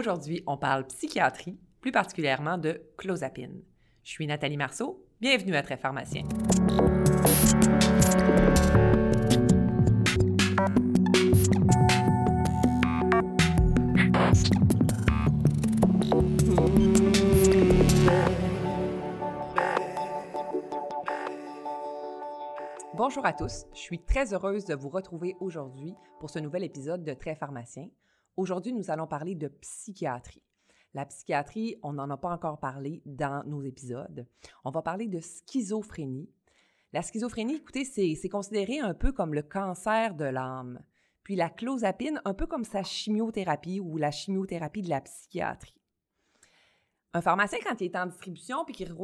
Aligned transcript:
Aujourd'hui, 0.00 0.42
on 0.46 0.56
parle 0.56 0.86
psychiatrie, 0.86 1.58
plus 1.82 1.92
particulièrement 1.92 2.56
de 2.56 2.80
clozapine. 2.96 3.60
Je 4.02 4.10
suis 4.12 4.26
Nathalie 4.26 4.56
Marceau. 4.56 5.04
Bienvenue 5.20 5.54
à 5.54 5.62
Très 5.62 5.76
Pharmacien. 5.76 6.22
Bonjour 22.94 23.26
à 23.26 23.34
tous, 23.34 23.66
je 23.74 23.78
suis 23.78 23.98
très 23.98 24.32
heureuse 24.32 24.64
de 24.64 24.74
vous 24.74 24.88
retrouver 24.88 25.36
aujourd'hui 25.40 25.94
pour 26.20 26.30
ce 26.30 26.38
nouvel 26.38 26.64
épisode 26.64 27.04
de 27.04 27.12
Très 27.12 27.34
Pharmacien. 27.34 27.90
Aujourd'hui, 28.40 28.72
nous 28.72 28.90
allons 28.90 29.06
parler 29.06 29.34
de 29.34 29.48
psychiatrie. 29.48 30.42
La 30.94 31.04
psychiatrie, 31.04 31.76
on 31.82 31.92
n'en 31.92 32.08
a 32.08 32.16
pas 32.16 32.30
encore 32.30 32.58
parlé 32.58 33.02
dans 33.04 33.46
nos 33.46 33.60
épisodes. 33.60 34.26
On 34.64 34.70
va 34.70 34.80
parler 34.80 35.08
de 35.08 35.20
schizophrénie. 35.20 36.30
La 36.94 37.02
schizophrénie, 37.02 37.56
écoutez, 37.56 37.84
c'est 37.84 38.28
considéré 38.30 38.78
un 38.78 38.94
peu 38.94 39.12
comme 39.12 39.34
le 39.34 39.42
cancer 39.42 40.14
de 40.14 40.24
l'âme. 40.24 40.82
Puis 41.22 41.36
la 41.36 41.50
clozapine, 41.50 42.22
un 42.24 42.32
peu 42.32 42.46
comme 42.46 42.64
sa 42.64 42.82
chimiothérapie 42.82 43.78
ou 43.78 43.98
la 43.98 44.10
chimiothérapie 44.10 44.80
de 44.80 44.88
la 44.88 45.02
psychiatrie. 45.02 45.76
Un 47.12 47.20
pharmacien, 47.20 47.58
quand 47.62 47.78
il 47.82 47.90
est 47.90 47.96
en 47.98 48.06
distribution 48.06 48.64
puis 48.64 48.74
qu'il 48.74 48.96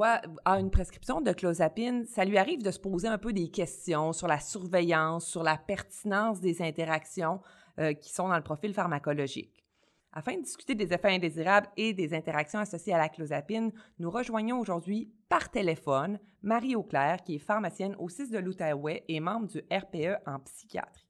a 0.46 0.58
une 0.58 0.70
prescription 0.70 1.20
de 1.20 1.32
clozapine, 1.32 2.06
ça 2.06 2.24
lui 2.24 2.38
arrive 2.38 2.62
de 2.62 2.70
se 2.70 2.78
poser 2.78 3.08
un 3.08 3.18
peu 3.18 3.34
des 3.34 3.50
questions 3.50 4.14
sur 4.14 4.28
la 4.28 4.40
surveillance, 4.40 5.26
sur 5.26 5.42
la 5.42 5.58
pertinence 5.58 6.40
des 6.40 6.62
interactions 6.62 7.42
euh, 7.78 7.92
qui 7.94 8.12
sont 8.12 8.28
dans 8.28 8.36
le 8.36 8.42
profil 8.42 8.74
pharmacologique. 8.74 9.64
Afin 10.12 10.34
de 10.36 10.42
discuter 10.42 10.74
des 10.74 10.94
effets 10.94 11.14
indésirables 11.14 11.68
et 11.76 11.92
des 11.92 12.14
interactions 12.14 12.58
associées 12.58 12.94
à 12.94 12.98
la 12.98 13.10
clozapine, 13.10 13.70
nous 13.98 14.10
rejoignons 14.10 14.58
aujourd'hui 14.58 15.12
par 15.28 15.50
téléphone 15.50 16.18
Marie 16.42 16.74
Auclair, 16.74 17.22
qui 17.22 17.34
est 17.34 17.38
pharmacienne 17.38 17.94
au 17.98 18.08
6 18.08 18.30
de 18.30 18.38
l'Outaouais 18.38 19.04
et 19.08 19.20
membre 19.20 19.48
du 19.48 19.58
RPE 19.70 20.22
en 20.26 20.38
psychiatrie. 20.38 21.06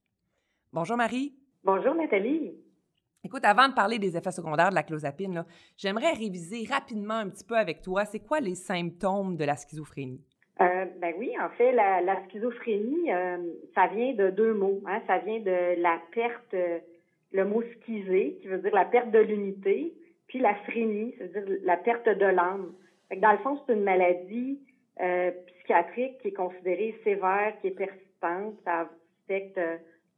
Bonjour 0.73 0.97
Marie. 0.97 1.37
Bonjour 1.63 1.95
Nathalie. 1.95 2.53
Écoute, 3.23 3.45
avant 3.45 3.69
de 3.69 3.75
parler 3.75 3.99
des 3.99 4.17
effets 4.17 4.33
secondaires 4.33 4.71
de 4.71 4.75
la 4.75 4.83
clozapine, 4.83 5.45
j'aimerais 5.77 6.13
réviser 6.13 6.65
rapidement 6.69 7.15
un 7.15 7.29
petit 7.29 7.45
peu 7.45 7.57
avec 7.57 7.83
toi, 7.83 8.05
c'est 8.05 8.21
quoi 8.21 8.41
les 8.41 8.55
symptômes 8.55 9.37
de 9.37 9.45
la 9.45 9.57
schizophrénie? 9.57 10.25
Euh, 10.61 10.87
ben 11.01 11.15
oui, 11.19 11.33
en 11.39 11.51
fait, 11.51 11.73
la, 11.73 12.17
schizophrénie, 12.29 13.13
euh, 13.13 13.37
ça 13.75 13.89
vient 13.89 14.15
de 14.15 14.31
deux 14.31 14.55
mots. 14.55 14.81
Hein. 14.87 15.01
Ça 15.07 15.19
vient 15.19 15.41
de 15.41 15.81
la 15.81 16.01
perte, 16.13 16.55
euh, 16.55 16.79
le 17.33 17.45
mot 17.45 17.63
schizé, 17.63 18.39
qui 18.41 18.49
veut 18.49 18.59
dire 18.59 18.75
la 18.75 18.87
perte 18.87 19.11
de 19.11 19.19
l'unité, 19.19 19.93
puis 20.29 20.39
la 20.39 20.55
phrénie, 20.55 21.15
c'est-à-dire 21.19 21.59
la 21.63 21.77
perte 21.77 22.09
de 22.09 22.25
l'âme. 22.25 22.73
Dans 23.19 23.33
le 23.33 23.39
fond, 23.39 23.61
c'est 23.67 23.75
une 23.75 23.85
maladie 23.85 24.61
psychiatrique 25.59 26.19
qui 26.23 26.29
est 26.29 26.33
considérée 26.33 26.99
sévère, 27.05 27.53
qui 27.61 27.69
est 27.69 27.77
persistante. 27.77 28.55
Ça 28.65 28.89
affecte 29.29 29.61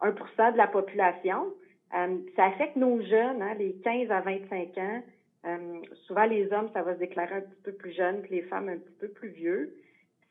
1 0.00 0.12
de 0.52 0.56
la 0.56 0.68
population. 0.68 1.52
ça 1.90 2.44
affecte 2.44 2.76
nos 2.76 3.02
jeunes, 3.02 3.42
hein, 3.42 3.54
les 3.58 3.74
15 3.84 4.10
à 4.10 4.20
25 4.20 4.78
ans. 4.78 5.02
souvent, 6.06 6.24
les 6.24 6.50
hommes, 6.52 6.70
ça 6.72 6.82
va 6.82 6.94
se 6.94 7.00
déclarer 7.00 7.34
un 7.34 7.40
petit 7.40 7.62
peu 7.64 7.72
plus 7.72 7.92
jeunes 7.92 8.22
que 8.22 8.30
les 8.30 8.42
femmes 8.42 8.68
un 8.68 8.78
petit 8.78 8.96
peu 9.00 9.08
plus 9.08 9.30
vieux 9.30 9.74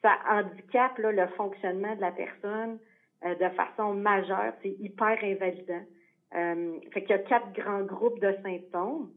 ça 0.01 0.17
handicape 0.29 0.97
le 0.97 1.27
fonctionnement 1.35 1.95
de 1.95 2.01
la 2.01 2.11
personne 2.11 2.79
euh, 3.25 3.35
de 3.35 3.49
façon 3.55 3.93
majeure. 3.93 4.53
C'est 4.61 4.75
hyper 4.79 5.17
invalidant. 5.23 5.83
Euh, 6.35 6.79
fait 6.91 7.01
qu'il 7.01 7.11
y 7.11 7.13
a 7.13 7.19
quatre 7.19 7.53
grands 7.53 7.83
groupes 7.83 8.19
de 8.19 8.33
symptômes. 8.43 9.09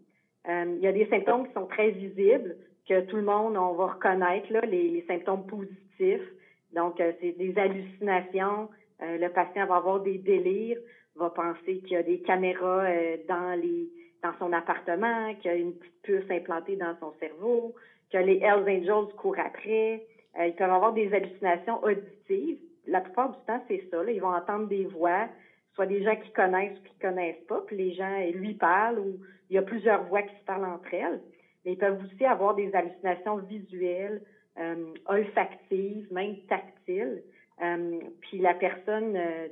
Euh, 0.48 0.76
il 0.76 0.82
y 0.82 0.86
a 0.86 0.92
des 0.92 1.06
symptômes 1.06 1.46
qui 1.48 1.52
sont 1.52 1.66
très 1.66 1.90
visibles, 1.90 2.56
que 2.88 3.00
tout 3.02 3.16
le 3.16 3.22
monde, 3.22 3.56
on 3.56 3.72
va 3.72 3.86
reconnaître, 3.88 4.50
là, 4.52 4.60
les, 4.62 5.04
symptômes 5.06 5.46
positifs. 5.46 6.28
Donc, 6.72 7.00
euh, 7.00 7.12
c'est 7.20 7.32
des 7.32 7.56
hallucinations. 7.58 8.68
le 9.00 9.28
patient 9.28 9.66
va 9.66 9.76
avoir 9.76 10.00
des 10.00 10.18
délires, 10.18 10.78
va 11.16 11.30
penser 11.30 11.78
qu'il 11.80 11.92
y 11.92 11.96
a 11.96 12.02
des 12.02 12.20
caméras 12.20 12.86
dans 13.28 13.58
les 13.60 13.88
dans 14.22 14.34
son 14.38 14.52
appartement, 14.52 15.34
qu'il 15.36 15.50
y 15.50 15.54
a 15.54 15.56
une 15.56 15.72
petite 15.72 16.02
puce 16.02 16.30
implantée 16.30 16.76
dans 16.76 16.94
son 17.00 17.12
cerveau, 17.18 17.74
que 18.12 18.18
les 18.18 18.38
Hells 18.38 18.68
Angels 18.68 19.14
courent 19.16 19.38
après, 19.38 20.04
euh, 20.38 20.46
ils 20.46 20.54
peuvent 20.54 20.70
avoir 20.70 20.92
des 20.92 21.12
hallucinations 21.12 21.82
auditives. 21.82 22.58
La 22.86 23.00
plupart 23.00 23.30
du 23.30 23.38
temps, 23.46 23.62
c'est 23.68 23.84
ça. 23.90 23.98
Ils 24.08 24.20
vont 24.20 24.34
entendre 24.34 24.68
des 24.68 24.84
voix, 24.84 25.28
soit 25.74 25.86
des 25.86 26.02
gens 26.02 26.16
qui 26.16 26.30
connaissent 26.32 26.78
ou 26.78 26.82
qui 26.82 26.98
connaissent 26.98 27.44
pas, 27.48 27.62
puis 27.66 27.76
les 27.76 27.92
gens 27.94 28.18
lui 28.32 28.54
parlent 28.54 28.98
ou 28.98 29.18
il 29.48 29.56
y 29.56 29.58
a 29.58 29.62
plusieurs 29.62 30.04
voix 30.04 30.22
qui 30.22 30.34
se 30.36 30.44
parlent 30.44 30.64
entre 30.64 30.92
elles. 30.94 31.20
Mais 31.64 31.72
ils 31.72 31.78
peuvent 31.78 32.00
aussi 32.04 32.24
avoir 32.24 32.54
des 32.54 32.74
hallucinations 32.74 33.36
visuelles, 33.36 34.22
euh, 34.58 34.92
olfactives, 35.06 36.06
même 36.12 36.36
tactiles. 36.48 37.22
Euh, 37.62 38.00
puis 38.22 38.38
la 38.38 38.54
personne 38.54 39.16
euh, 39.16 39.48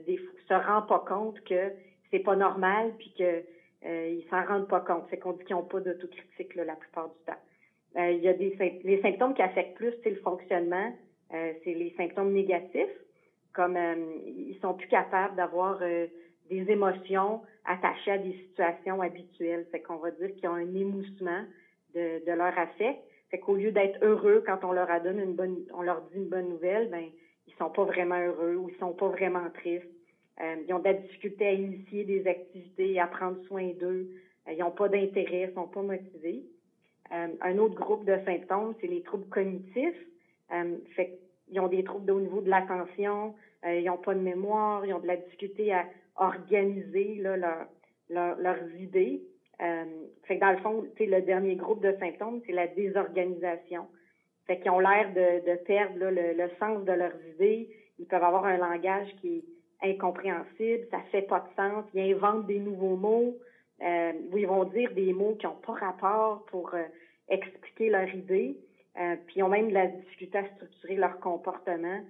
se 0.49 0.55
rend 0.55 0.83
pas 0.83 1.05
compte 1.07 1.41
que 1.45 1.73
c'est 2.11 2.21
pas 2.21 2.37
normal, 2.37 2.95
puis 2.99 3.13
que 3.19 3.43
euh, 3.85 4.09
ils 4.09 4.27
s'en 4.31 4.45
rendent 4.45 4.69
pas 4.69 4.81
compte. 4.81 5.05
C'est 5.11 5.19
qu'on 5.19 5.33
dit 5.33 5.45
qu'ils 5.45 5.57
n'ont 5.57 5.63
pas 5.63 5.81
d'autocritique 5.81 6.55
la 6.55 6.75
plupart 6.75 7.09
du 7.09 7.25
temps. 7.27 7.41
Euh, 7.97 8.11
il 8.13 8.23
y 8.23 8.29
a 8.29 8.35
des 8.35 8.55
les 8.85 9.01
symptômes 9.01 9.35
qui 9.35 9.43
affectent 9.43 9.77
plus 9.77 9.95
le 10.05 10.17
fonctionnement, 10.17 10.93
euh, 11.35 11.53
c'est 11.65 11.75
les 11.75 11.95
symptômes 11.97 12.33
négatifs, 12.33 12.89
comme 13.55 13.77
euh, 13.77 13.95
ils 14.27 14.59
sont 14.61 14.75
plus 14.75 14.89
capables 14.89 15.37
d'avoir 15.37 15.81
des 15.81 16.71
émotions 16.71 17.41
attachées 17.65 18.13
à 18.13 18.19
des 18.19 18.33
situations 18.33 19.01
habituelles. 19.01 19.67
Fait 19.71 19.81
qu'on 19.81 19.97
va 19.97 20.11
dire 20.13 20.35
qu'ils 20.37 20.49
ont 20.49 20.55
un 20.55 20.75
émoussement 20.75 21.43
de, 21.95 22.25
de 22.25 22.33
leur 22.33 22.57
affect. 22.59 23.01
Fait 23.31 23.39
qu'au 23.39 23.57
lieu 23.57 23.73
d'être 23.73 24.03
heureux 24.03 24.43
quand 24.47 24.65
on 24.65 24.73
leur 24.73 24.91
a 24.91 25.01
donné 25.01 25.23
une 25.23 25.35
bonne, 25.35 25.59
on 25.75 25.83
leur 25.83 26.03
dit 26.03 26.17
une 26.17 26.29
bonne 26.29 26.49
nouvelle, 26.49 26.89
ben 26.91 27.05
ils 27.47 27.55
sont 27.55 27.71
pas 27.71 27.85
vraiment 27.85 28.19
heureux 28.21 28.57
ou 28.57 28.69
ils 28.69 28.77
sont 28.77 28.93
pas 28.93 29.09
vraiment 29.09 29.51
tristes. 29.51 29.91
ils 30.41 30.73
ont 30.73 30.79
de 30.79 30.85
la 30.85 30.95
difficulté 30.95 31.47
à 31.47 31.53
initier 31.53 32.05
des 32.05 32.27
activités, 32.27 33.01
à 33.01 33.07
prendre 33.07 33.43
soin 33.47 33.71
d'eux. 33.81 34.09
ils 34.51 34.59
n'ont 34.59 34.71
pas 34.71 34.89
d'intérêt, 34.89 35.49
ils 35.51 35.55
sont 35.55 35.69
pas 35.69 35.83
motivés. 35.83 36.45
Euh, 37.13 37.29
un 37.41 37.59
autre 37.59 37.75
groupe 37.75 38.05
de 38.05 38.19
symptômes, 38.25 38.75
c'est 38.81 38.87
les 38.87 39.03
troubles 39.03 39.29
cognitifs. 39.29 39.97
Euh, 40.53 40.77
fait 40.95 41.19
ils 41.51 41.61
ont 41.61 41.69
des 41.69 41.83
troubles 41.83 42.11
au 42.11 42.21
niveau 42.21 42.43
de 42.43 42.51
l'attention, 42.51 43.35
euh, 43.65 43.81
ils 43.81 43.87
n'ont 43.87 43.97
pas 43.97 44.15
de 44.15 44.21
mémoire, 44.21 44.85
ils 44.85 44.93
ont 44.93 44.99
de 44.99 45.07
la 45.07 45.17
difficulté 45.17 45.73
à 45.73 45.87
organiser 46.17 47.15
là, 47.17 47.37
leur, 48.11 48.37
leurs 48.37 48.75
idées. 48.79 49.23
Fait 49.59 50.37
que 50.37 50.41
dans 50.41 50.53
le 50.53 50.59
fond, 50.59 50.85
le 51.01 51.21
dernier 51.23 51.57
groupe 51.57 51.83
de 51.83 51.97
symptômes, 51.99 52.43
c'est 52.47 52.53
la 52.53 52.67
désorganisation. 52.67 53.87
Fait 54.47 54.61
qu'ils 54.61 54.71
ont 54.71 54.79
l'air 54.79 55.13
de, 55.15 55.57
perdre 55.65 55.99
le, 55.99 56.11
le, 56.11 56.51
sens 56.61 56.85
de 56.85 56.93
leurs 56.93 57.19
idées. 57.35 57.69
Ils 57.99 58.07
peuvent 58.07 58.23
avoir 58.23 58.45
un 58.45 58.59
langage 58.59 59.09
qui 59.21 59.39
est 59.83 59.91
incompréhensible, 59.91 60.87
ça 60.91 61.01
fait 61.11 61.23
pas 61.23 61.41
de 61.41 61.55
sens. 61.57 61.85
Ils 61.95 62.13
inventent 62.13 62.47
des 62.47 62.59
nouveaux 62.59 62.97
mots 62.97 63.35
euh, 63.83 64.13
où 64.31 64.39
ils 64.39 64.47
vont 64.47 64.65
dire 64.65 64.93
des 64.93 65.13
mots 65.13 65.37
qui 65.37 65.47
n'ont 65.47 65.55
pas 65.55 65.75
rapport 65.75 66.45
pour 66.47 66.75
euh, 66.75 66.85
expliquer 67.29 67.91
leur 67.91 68.09
idée, 68.15 68.57
euh, 68.99 69.17
puis 69.27 69.37
ils 69.37 69.43
ont 69.43 69.49
même 69.49 69.69
de 69.69 69.75
la 69.75 69.87
difficulté 69.87 70.39
à 70.39 70.47
structurer 70.57 70.97
leur 70.97 71.21
comportement. 71.21 72.01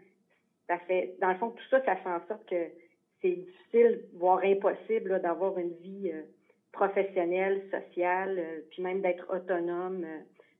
Ça 0.66 0.78
fait, 0.80 1.16
dans 1.20 1.28
le 1.28 1.36
fond, 1.36 1.50
tout 1.50 1.68
ça, 1.70 1.84
ça 1.84 1.96
fait 1.96 2.08
en 2.08 2.26
sorte 2.26 2.46
que 2.48 2.68
c'est 3.20 3.32
difficile, 3.32 4.02
voire 4.14 4.40
impossible, 4.44 5.20
d'avoir 5.20 5.58
une 5.58 5.74
vie 5.82 6.12
professionnelle, 6.72 7.62
sociale, 7.70 8.40
puis 8.70 8.82
même 8.82 9.00
d'être 9.00 9.26
autonome 9.34 10.06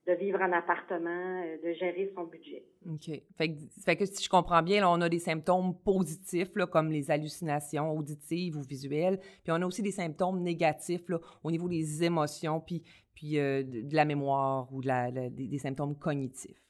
de 0.09 0.15
vivre 0.15 0.41
en 0.41 0.51
appartement, 0.51 1.43
euh, 1.43 1.57
de 1.63 1.73
gérer 1.73 2.11
son 2.15 2.23
budget. 2.23 2.63
OK. 2.89 3.21
Fait 3.37 3.95
que, 3.95 4.05
si 4.05 4.23
je 4.23 4.29
comprends 4.29 4.63
bien, 4.63 4.87
on 4.89 4.99
a 5.01 5.09
des 5.09 5.19
symptômes 5.19 5.75
positifs, 5.75 6.51
comme 6.71 6.91
les 6.91 7.11
hallucinations 7.11 7.91
auditives 7.91 8.57
ou 8.57 8.61
visuelles, 8.61 9.19
puis 9.43 9.51
on 9.51 9.61
a 9.61 9.65
aussi 9.65 9.83
des 9.83 9.91
symptômes 9.91 10.41
négatifs 10.41 11.03
au 11.43 11.51
niveau 11.51 11.69
des 11.69 12.03
émotions, 12.03 12.59
puis, 12.59 12.83
euh, 13.37 13.63
de 13.63 13.95
la 13.95 14.05
mémoire 14.05 14.73
ou 14.73 14.81
des, 14.81 15.57
symptômes 15.59 15.95
cognitifs. 15.95 16.61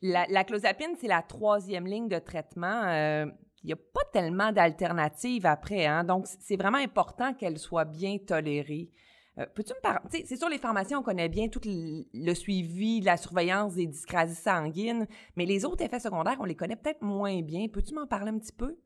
La, 0.00 0.26
la 0.28 0.44
clozapine, 0.44 0.94
c'est 0.96 1.08
la 1.08 1.22
troisième 1.22 1.86
ligne 1.86 2.08
de 2.08 2.18
traitement. 2.18 2.84
Euh, 2.84 3.26
il 3.62 3.66
n'y 3.66 3.72
a 3.72 3.76
pas 3.76 4.04
tellement 4.12 4.52
d'alternatives 4.52 5.44
après, 5.44 5.86
hein? 5.86 6.04
donc 6.04 6.26
c'est 6.26 6.56
vraiment 6.56 6.78
important 6.78 7.34
qu'elle 7.34 7.58
soit 7.58 7.84
bien 7.84 8.16
tolérée. 8.18 8.90
Euh, 9.38 9.44
peux-tu 9.54 9.74
me 9.74 9.80
parler? 9.80 10.00
C'est 10.10 10.36
sûr, 10.36 10.48
les 10.48 10.58
pharmaciens, 10.58 10.98
on 10.98 11.02
connaît 11.02 11.28
bien 11.28 11.48
tout 11.48 11.60
le, 11.64 12.34
suivi, 12.34 13.00
la 13.00 13.16
surveillance 13.16 13.74
des 13.74 13.86
dyscrasies 13.86 14.34
sanguines, 14.34 15.06
mais 15.36 15.44
les 15.44 15.64
autres 15.64 15.84
effets 15.84 16.00
secondaires, 16.00 16.36
on 16.40 16.44
les 16.44 16.54
connaît 16.54 16.76
peut-être 16.76 17.02
moins 17.02 17.42
bien. 17.42 17.66
Peux-tu 17.68 17.94
m'en 17.94 18.06
parler 18.06 18.30
un 18.30 18.38
petit 18.38 18.54
peu? 18.56 18.76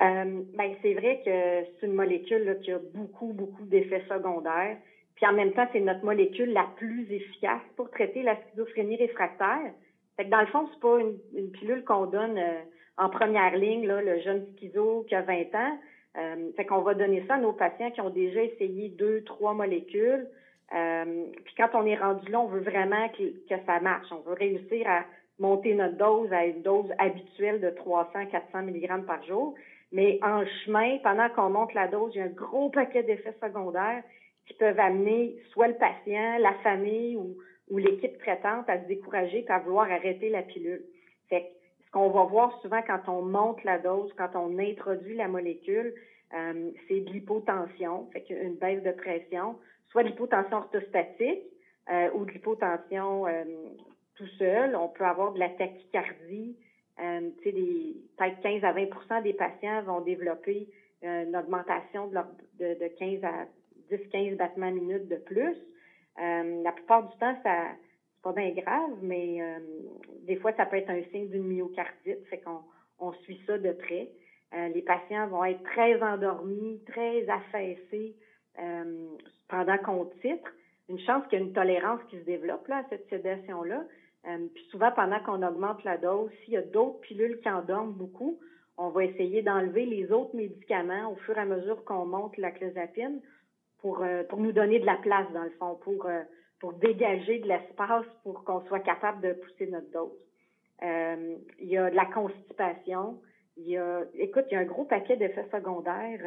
Euh, 0.00 0.42
ben, 0.56 0.74
c'est 0.82 0.94
vrai 0.94 1.20
que 1.24 1.68
c'est 1.80 1.86
une 1.86 1.94
molécule 1.94 2.58
qui 2.62 2.72
a 2.72 2.78
beaucoup, 2.94 3.32
beaucoup 3.32 3.64
d'effets 3.64 4.04
secondaires. 4.08 4.78
Puis 5.16 5.26
en 5.26 5.32
même 5.32 5.52
temps, 5.52 5.66
c'est 5.72 5.80
notre 5.80 6.04
molécule 6.04 6.52
la 6.52 6.66
plus 6.76 7.06
efficace 7.12 7.60
pour 7.76 7.90
traiter 7.90 8.22
la 8.22 8.36
schizophrénie 8.36 8.96
réfractaire. 8.96 9.72
Fait 10.16 10.24
que 10.24 10.30
dans 10.30 10.40
le 10.40 10.46
fond, 10.46 10.68
c'est 10.72 10.80
pas 10.80 10.98
une, 10.98 11.50
pilule 11.50 11.84
qu'on 11.84 12.06
donne 12.06 12.38
euh, 12.38 12.62
en 12.96 13.10
première 13.10 13.56
ligne, 13.56 13.86
là, 13.86 14.00
le 14.00 14.20
jeune 14.20 14.46
schizo 14.56 15.04
qui 15.08 15.14
a 15.14 15.22
20 15.22 15.54
ans. 15.54 15.78
Euh, 16.18 16.52
fait 16.56 16.66
qu'on 16.66 16.82
va 16.82 16.94
donner 16.94 17.24
ça 17.26 17.34
à 17.34 17.38
nos 17.38 17.52
patients 17.52 17.90
qui 17.90 18.00
ont 18.00 18.10
déjà 18.10 18.42
essayé 18.42 18.90
deux, 18.90 19.22
trois 19.24 19.54
molécules, 19.54 20.28
puis 20.70 21.54
quand 21.58 21.68
on 21.74 21.84
est 21.84 21.96
rendu 21.96 22.30
là, 22.30 22.40
on 22.40 22.46
veut 22.46 22.60
vraiment 22.60 23.08
que, 23.10 23.24
que 23.46 23.64
ça 23.66 23.78
marche. 23.80 24.06
On 24.10 24.20
veut 24.28 24.32
réussir 24.34 24.88
à 24.88 25.04
monter 25.38 25.74
notre 25.74 25.96
dose 25.96 26.32
à 26.32 26.46
une 26.46 26.62
dose 26.62 26.90
habituelle 26.98 27.60
de 27.60 27.68
300-400 27.68 28.64
mg 28.64 29.04
par 29.04 29.22
jour. 29.24 29.54
Mais 29.90 30.18
en 30.22 30.44
chemin, 30.64 30.98
pendant 31.02 31.28
qu'on 31.28 31.50
monte 31.50 31.74
la 31.74 31.88
dose, 31.88 32.12
il 32.14 32.18
y 32.18 32.20
a 32.22 32.24
un 32.24 32.28
gros 32.28 32.70
paquet 32.70 33.02
d'effets 33.02 33.36
secondaires 33.42 34.02
qui 34.46 34.54
peuvent 34.54 34.80
amener 34.80 35.36
soit 35.50 35.68
le 35.68 35.74
patient, 35.74 36.38
la 36.38 36.54
famille 36.62 37.16
ou, 37.16 37.36
ou 37.70 37.76
l'équipe 37.78 38.18
traitante 38.18 38.68
à 38.68 38.80
se 38.80 38.86
décourager 38.86 39.44
et 39.46 39.50
à 39.50 39.58
vouloir 39.58 39.90
arrêter 39.90 40.30
la 40.30 40.42
pilule. 40.42 40.82
Fait 41.28 41.44
ce 41.44 41.61
qu'on 41.92 42.08
va 42.08 42.24
voir 42.24 42.58
souvent 42.62 42.80
quand 42.82 43.08
on 43.08 43.22
monte 43.22 43.62
la 43.64 43.78
dose, 43.78 44.10
quand 44.16 44.30
on 44.34 44.58
introduit 44.58 45.14
la 45.14 45.28
molécule, 45.28 45.94
euh, 46.34 46.70
c'est 46.88 47.00
de 47.00 47.10
l'hypotension, 47.10 48.08
une 48.30 48.56
baisse 48.56 48.82
de 48.82 48.92
pression, 48.92 49.58
soit 49.90 50.02
l'hypotension 50.02 50.56
orthostatique 50.56 51.42
euh, 51.90 52.10
ou 52.14 52.24
de 52.24 52.30
l'hypotension 52.30 53.26
euh, 53.26 53.44
tout 54.16 54.26
seul. 54.38 54.74
On 54.74 54.88
peut 54.88 55.04
avoir 55.04 55.32
de 55.32 55.38
la 55.38 55.50
tachycardie. 55.50 56.56
Des, 56.98 57.96
peut-être 58.16 58.40
15 58.42 58.64
à 58.64 58.72
20% 58.72 59.22
des 59.22 59.32
patients 59.32 59.82
vont 59.82 60.02
développer 60.02 60.68
une 61.02 61.34
augmentation 61.34 62.06
de, 62.06 62.18
de, 62.60 62.78
de 62.78 62.88
15 62.96 63.24
à 63.24 63.46
10-15 63.90 64.36
battements 64.36 64.70
minutes 64.70 65.08
de 65.08 65.16
plus. 65.16 65.56
La 66.16 66.70
plupart 66.70 67.08
du 67.08 67.18
temps, 67.18 67.34
ça 67.42 67.70
pas 68.22 68.32
bien 68.32 68.50
grave, 68.50 68.98
mais 69.02 69.40
euh, 69.40 69.58
des 70.22 70.36
fois, 70.36 70.52
ça 70.54 70.66
peut 70.66 70.76
être 70.76 70.90
un 70.90 71.02
signe 71.10 71.28
d'une 71.28 71.46
myocardite, 71.46 72.24
fait 72.28 72.38
qu'on 72.38 72.60
on 72.98 73.12
suit 73.24 73.40
ça 73.46 73.58
de 73.58 73.72
près. 73.72 74.10
Euh, 74.54 74.68
les 74.68 74.82
patients 74.82 75.26
vont 75.28 75.44
être 75.44 75.62
très 75.64 76.00
endormis, 76.02 76.80
très 76.86 77.28
affaissés 77.28 78.16
pendant 79.48 79.78
qu'on 79.78 80.04
titre. 80.20 80.52
Une 80.90 80.98
chance 80.98 81.26
qu'il 81.28 81.38
y 81.38 81.42
a 81.42 81.44
une 81.44 81.54
tolérance 81.54 82.00
qui 82.10 82.18
se 82.18 82.24
développe 82.24 82.68
là, 82.68 82.78
à 82.78 82.84
cette 82.90 83.08
sédation-là. 83.08 83.82
puis 84.54 84.64
souvent, 84.70 84.92
pendant 84.92 85.20
qu'on 85.20 85.42
augmente 85.42 85.82
la 85.84 85.96
dose, 85.96 86.30
s'il 86.44 86.52
y 86.52 86.58
a 86.58 86.62
d'autres 86.62 87.00
pilules 87.00 87.40
qui 87.40 87.48
endorment 87.48 87.94
beaucoup, 87.94 88.38
on 88.76 88.88
va 88.90 89.04
essayer 89.04 89.42
d'enlever 89.42 89.86
les 89.86 90.12
autres 90.12 90.34
médicaments 90.34 91.12
au 91.12 91.16
fur 91.16 91.36
et 91.36 91.40
à 91.40 91.44
mesure 91.44 91.84
qu'on 91.84 92.04
monte 92.04 92.36
la 92.36 92.50
clozapine 92.50 93.20
pour, 93.80 94.02
euh, 94.02 94.24
pour 94.24 94.38
nous 94.40 94.52
donner 94.52 94.78
de 94.78 94.86
la 94.86 94.96
place, 94.96 95.30
dans 95.32 95.42
le 95.42 95.50
fond, 95.50 95.76
pour, 95.82 96.06
euh, 96.06 96.22
pour 96.62 96.74
dégager 96.74 97.40
de 97.40 97.48
l'espace 97.48 98.06
pour 98.22 98.44
qu'on 98.44 98.64
soit 98.66 98.78
capable 98.80 99.20
de 99.20 99.32
pousser 99.32 99.66
notre 99.66 99.90
dose. 99.90 100.12
Euh, 100.84 101.34
il 101.58 101.68
y 101.68 101.76
a 101.76 101.90
de 101.90 101.96
la 101.96 102.06
constipation. 102.06 103.20
Il 103.56 103.68
y 103.68 103.76
a, 103.76 104.02
écoute, 104.14 104.44
il 104.48 104.54
y 104.54 104.56
a 104.56 104.60
un 104.60 104.64
gros 104.64 104.84
paquet 104.84 105.16
d'effets 105.16 105.48
secondaires 105.50 106.20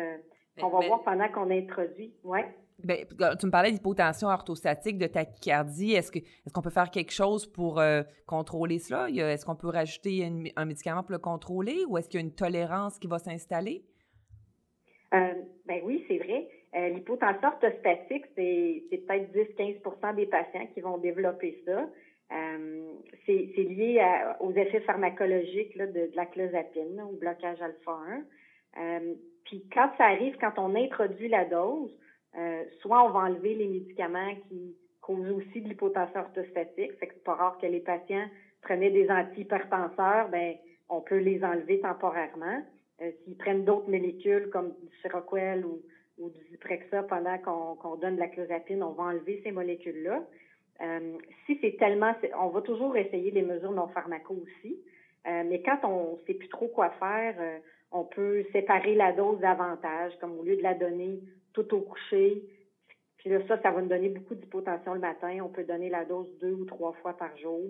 qu'on 0.59 0.67
va 0.67 0.85
voir 0.85 1.03
pendant 1.03 1.29
qu'on 1.29 1.49
introduit. 1.49 2.13
Ouais. 2.25 2.53
Ben, 2.83 3.05
tu 3.39 3.45
me 3.45 3.51
parlais 3.51 3.71
d'hypotension 3.71 4.27
orthostatique, 4.27 4.97
de 4.97 5.07
tachycardie. 5.07 5.93
Est-ce 5.93 6.11
que 6.11 6.19
est-ce 6.19 6.53
qu'on 6.53 6.61
peut 6.61 6.69
faire 6.69 6.91
quelque 6.91 7.13
chose 7.13 7.47
pour 7.47 7.81
contrôler 8.27 8.79
cela? 8.79 9.09
Est-ce 9.09 9.45
qu'on 9.45 9.55
peut 9.55 9.69
rajouter 9.69 10.29
un 10.57 10.65
médicament 10.65 11.01
pour 11.01 11.13
le 11.13 11.19
contrôler 11.19 11.85
ou 11.87 11.97
est-ce 11.97 12.09
qu'il 12.09 12.19
y 12.19 12.23
a 12.23 12.25
une 12.25 12.35
tolérance 12.35 12.99
qui 12.99 13.07
va 13.07 13.19
s'installer? 13.19 13.85
Euh, 15.13 15.33
ben 15.65 15.81
oui, 15.85 16.03
c'est 16.09 16.17
vrai. 16.17 16.49
Euh, 16.75 16.89
l'hypotension 16.89 17.47
orthostatique, 17.47 18.25
c'est, 18.35 18.83
peut-être 18.89 19.31
10-15% 19.33 20.15
des 20.15 20.25
patients 20.25 20.67
qui 20.73 20.81
vont 20.81 20.97
développer 20.97 21.61
ça. 21.65 21.87
Euh, 22.33 22.93
c'est, 23.25 23.33
lié 23.55 24.03
aux 24.41 24.51
effets 24.51 24.81
pharmacologiques 24.81 25.77
de, 25.77 26.09
la 26.15 26.25
clozapine, 26.25 27.01
au 27.01 27.15
blocage 27.15 27.61
alpha-1. 27.61 28.23
Euh, 28.77 29.13
puis 29.45 29.63
quand 29.73 29.89
ça 29.97 30.05
arrive, 30.05 30.35
quand 30.41 30.53
on 30.57 30.75
introduit 30.75 31.29
la 31.29 31.45
dose, 31.45 31.91
soit 32.81 33.05
on 33.05 33.11
va 33.11 33.19
enlever 33.19 33.53
les 33.53 33.67
médicaments 33.67 34.35
qui 34.49 34.75
causent 34.99 35.31
aussi 35.31 35.61
de 35.61 35.69
l'hypotension 35.69 36.19
orthostatique, 36.19 36.91
c'est 36.99 37.23
pas 37.23 37.35
rare 37.35 37.57
que 37.59 37.67
les 37.67 37.79
patients 37.79 38.27
prenaient 38.61 38.89
des 38.89 39.09
antihypertenseurs, 39.09 40.27
ben 40.29 40.55
on 40.89 40.99
peut 40.99 41.19
les 41.19 41.41
enlever 41.45 41.79
temporairement. 41.79 42.61
s'ils 42.99 43.37
prennent 43.37 43.63
d'autres 43.63 43.89
molécules 43.89 44.49
comme 44.49 44.73
du 44.81 44.97
Seroquel 45.01 45.65
ou 45.65 45.81
ou 46.17 46.29
du 46.29 46.39
Zyprexa 46.51 47.03
pendant 47.03 47.37
qu'on 47.39 47.95
donne 47.95 48.15
de 48.15 48.19
la 48.19 48.27
clozapine, 48.27 48.83
on 48.83 48.91
va 48.91 49.03
enlever 49.03 49.41
ces 49.43 49.51
molécules-là. 49.51 50.23
Euh, 50.81 51.17
si 51.45 51.57
c'est 51.61 51.77
tellement, 51.77 52.13
on 52.39 52.49
va 52.49 52.61
toujours 52.61 52.97
essayer 52.97 53.31
les 53.31 53.41
mesures 53.41 53.71
non 53.71 53.87
pharmaco 53.87 54.33
aussi, 54.33 54.77
euh, 55.27 55.43
mais 55.45 55.61
quand 55.61 55.79
on 55.83 56.19
sait 56.25 56.33
plus 56.33 56.49
trop 56.49 56.67
quoi 56.67 56.89
faire, 56.91 57.35
euh, 57.39 57.57
on 57.91 58.03
peut 58.03 58.43
séparer 58.51 58.95
la 58.95 59.13
dose 59.13 59.39
davantage, 59.39 60.13
comme 60.19 60.37
au 60.37 60.43
lieu 60.43 60.57
de 60.57 60.63
la 60.63 60.73
donner 60.73 61.19
tout 61.53 61.73
au 61.73 61.81
coucher, 61.81 62.43
puis 63.17 63.29
là, 63.29 63.39
ça, 63.47 63.61
ça 63.61 63.71
va 63.71 63.81
nous 63.81 63.87
donner 63.87 64.09
beaucoup 64.09 64.35
d'hypotension 64.35 64.93
le 64.93 64.99
matin. 64.99 65.39
On 65.41 65.49
peut 65.49 65.63
donner 65.63 65.89
la 65.89 66.05
dose 66.05 66.27
deux 66.39 66.53
ou 66.53 66.65
trois 66.65 66.93
fois 67.01 67.17
par 67.17 67.35
jour. 67.37 67.61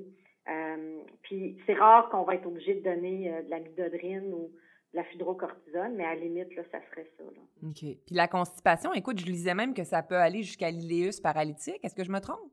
puis 1.21 1.57
c'est 1.65 1.75
rare 1.75 2.09
qu'on 2.09 2.23
va 2.23 2.35
être 2.35 2.45
obligé 2.45 2.73
de 2.73 2.81
donner 2.81 3.31
de 3.45 3.49
la 3.49 3.59
midodrine 3.59 4.33
ou 4.33 4.51
la 4.95 5.03
fudrocortisone, 5.03 5.95
mais 5.95 6.05
à 6.05 6.15
la 6.15 6.21
limite, 6.21 6.55
là, 6.55 6.63
ça 6.71 6.79
serait 6.89 7.09
ça. 7.17 7.23
Là. 7.23 7.69
OK. 7.69 7.79
Puis 7.79 8.15
la 8.15 8.27
constipation, 8.27 8.93
écoute, 8.93 9.19
je 9.19 9.25
lisais 9.25 9.53
même 9.53 9.73
que 9.73 9.83
ça 9.83 10.01
peut 10.01 10.17
aller 10.17 10.41
jusqu'à 10.43 10.71
l'iléus 10.71 11.19
paralytique. 11.19 11.79
Est-ce 11.83 11.95
que 11.95 12.03
je 12.03 12.11
me 12.11 12.19
trompe? 12.19 12.51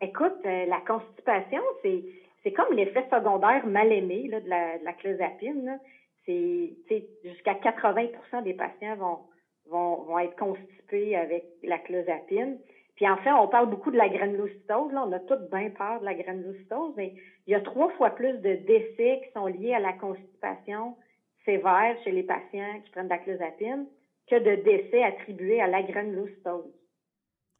Écoute, 0.00 0.38
euh, 0.46 0.66
la 0.66 0.80
constipation, 0.86 1.62
c'est, 1.82 2.04
c'est 2.42 2.52
comme 2.52 2.72
l'effet 2.74 3.04
secondaire 3.10 3.66
mal 3.66 3.92
aimé 3.92 4.28
là, 4.28 4.40
de, 4.40 4.48
la, 4.48 4.78
de 4.78 4.84
la 4.84 4.92
clozapine. 4.92 5.80
C'est, 6.24 6.76
jusqu'à 7.24 7.54
80% 7.54 8.42
des 8.44 8.52
patients 8.54 8.96
vont, 8.96 9.18
vont, 9.70 10.02
vont 10.02 10.18
être 10.18 10.36
constipés 10.36 11.16
avec 11.16 11.44
la 11.62 11.78
clozapine. 11.78 12.58
Puis 12.96 13.08
en 13.08 13.16
fait, 13.18 13.32
on 13.32 13.48
parle 13.48 13.70
beaucoup 13.70 13.90
de 13.90 13.96
la 13.96 14.08
granulocytose. 14.08 14.92
Là, 14.92 15.04
on 15.06 15.12
a 15.12 15.20
toutes 15.20 15.50
bien 15.50 15.70
peur 15.70 16.00
de 16.00 16.04
la 16.04 16.14
granulocytose, 16.14 16.94
mais 16.96 17.14
il 17.46 17.52
y 17.52 17.54
a 17.54 17.60
trois 17.60 17.90
fois 17.90 18.10
plus 18.10 18.34
de 18.34 18.54
décès 18.54 19.22
qui 19.24 19.32
sont 19.32 19.46
liés 19.46 19.72
à 19.72 19.80
la 19.80 19.94
constipation 19.94 20.96
sévère 21.44 21.96
chez 22.04 22.10
les 22.10 22.22
patients 22.22 22.80
qui 22.84 22.90
prennent 22.90 23.06
de 23.06 23.10
la 23.10 23.18
clozapine 23.18 23.86
que 24.28 24.36
de 24.36 24.62
décès 24.62 25.02
attribués 25.02 25.60
à 25.60 25.66
la 25.66 25.82
granulocitose. 25.82 26.72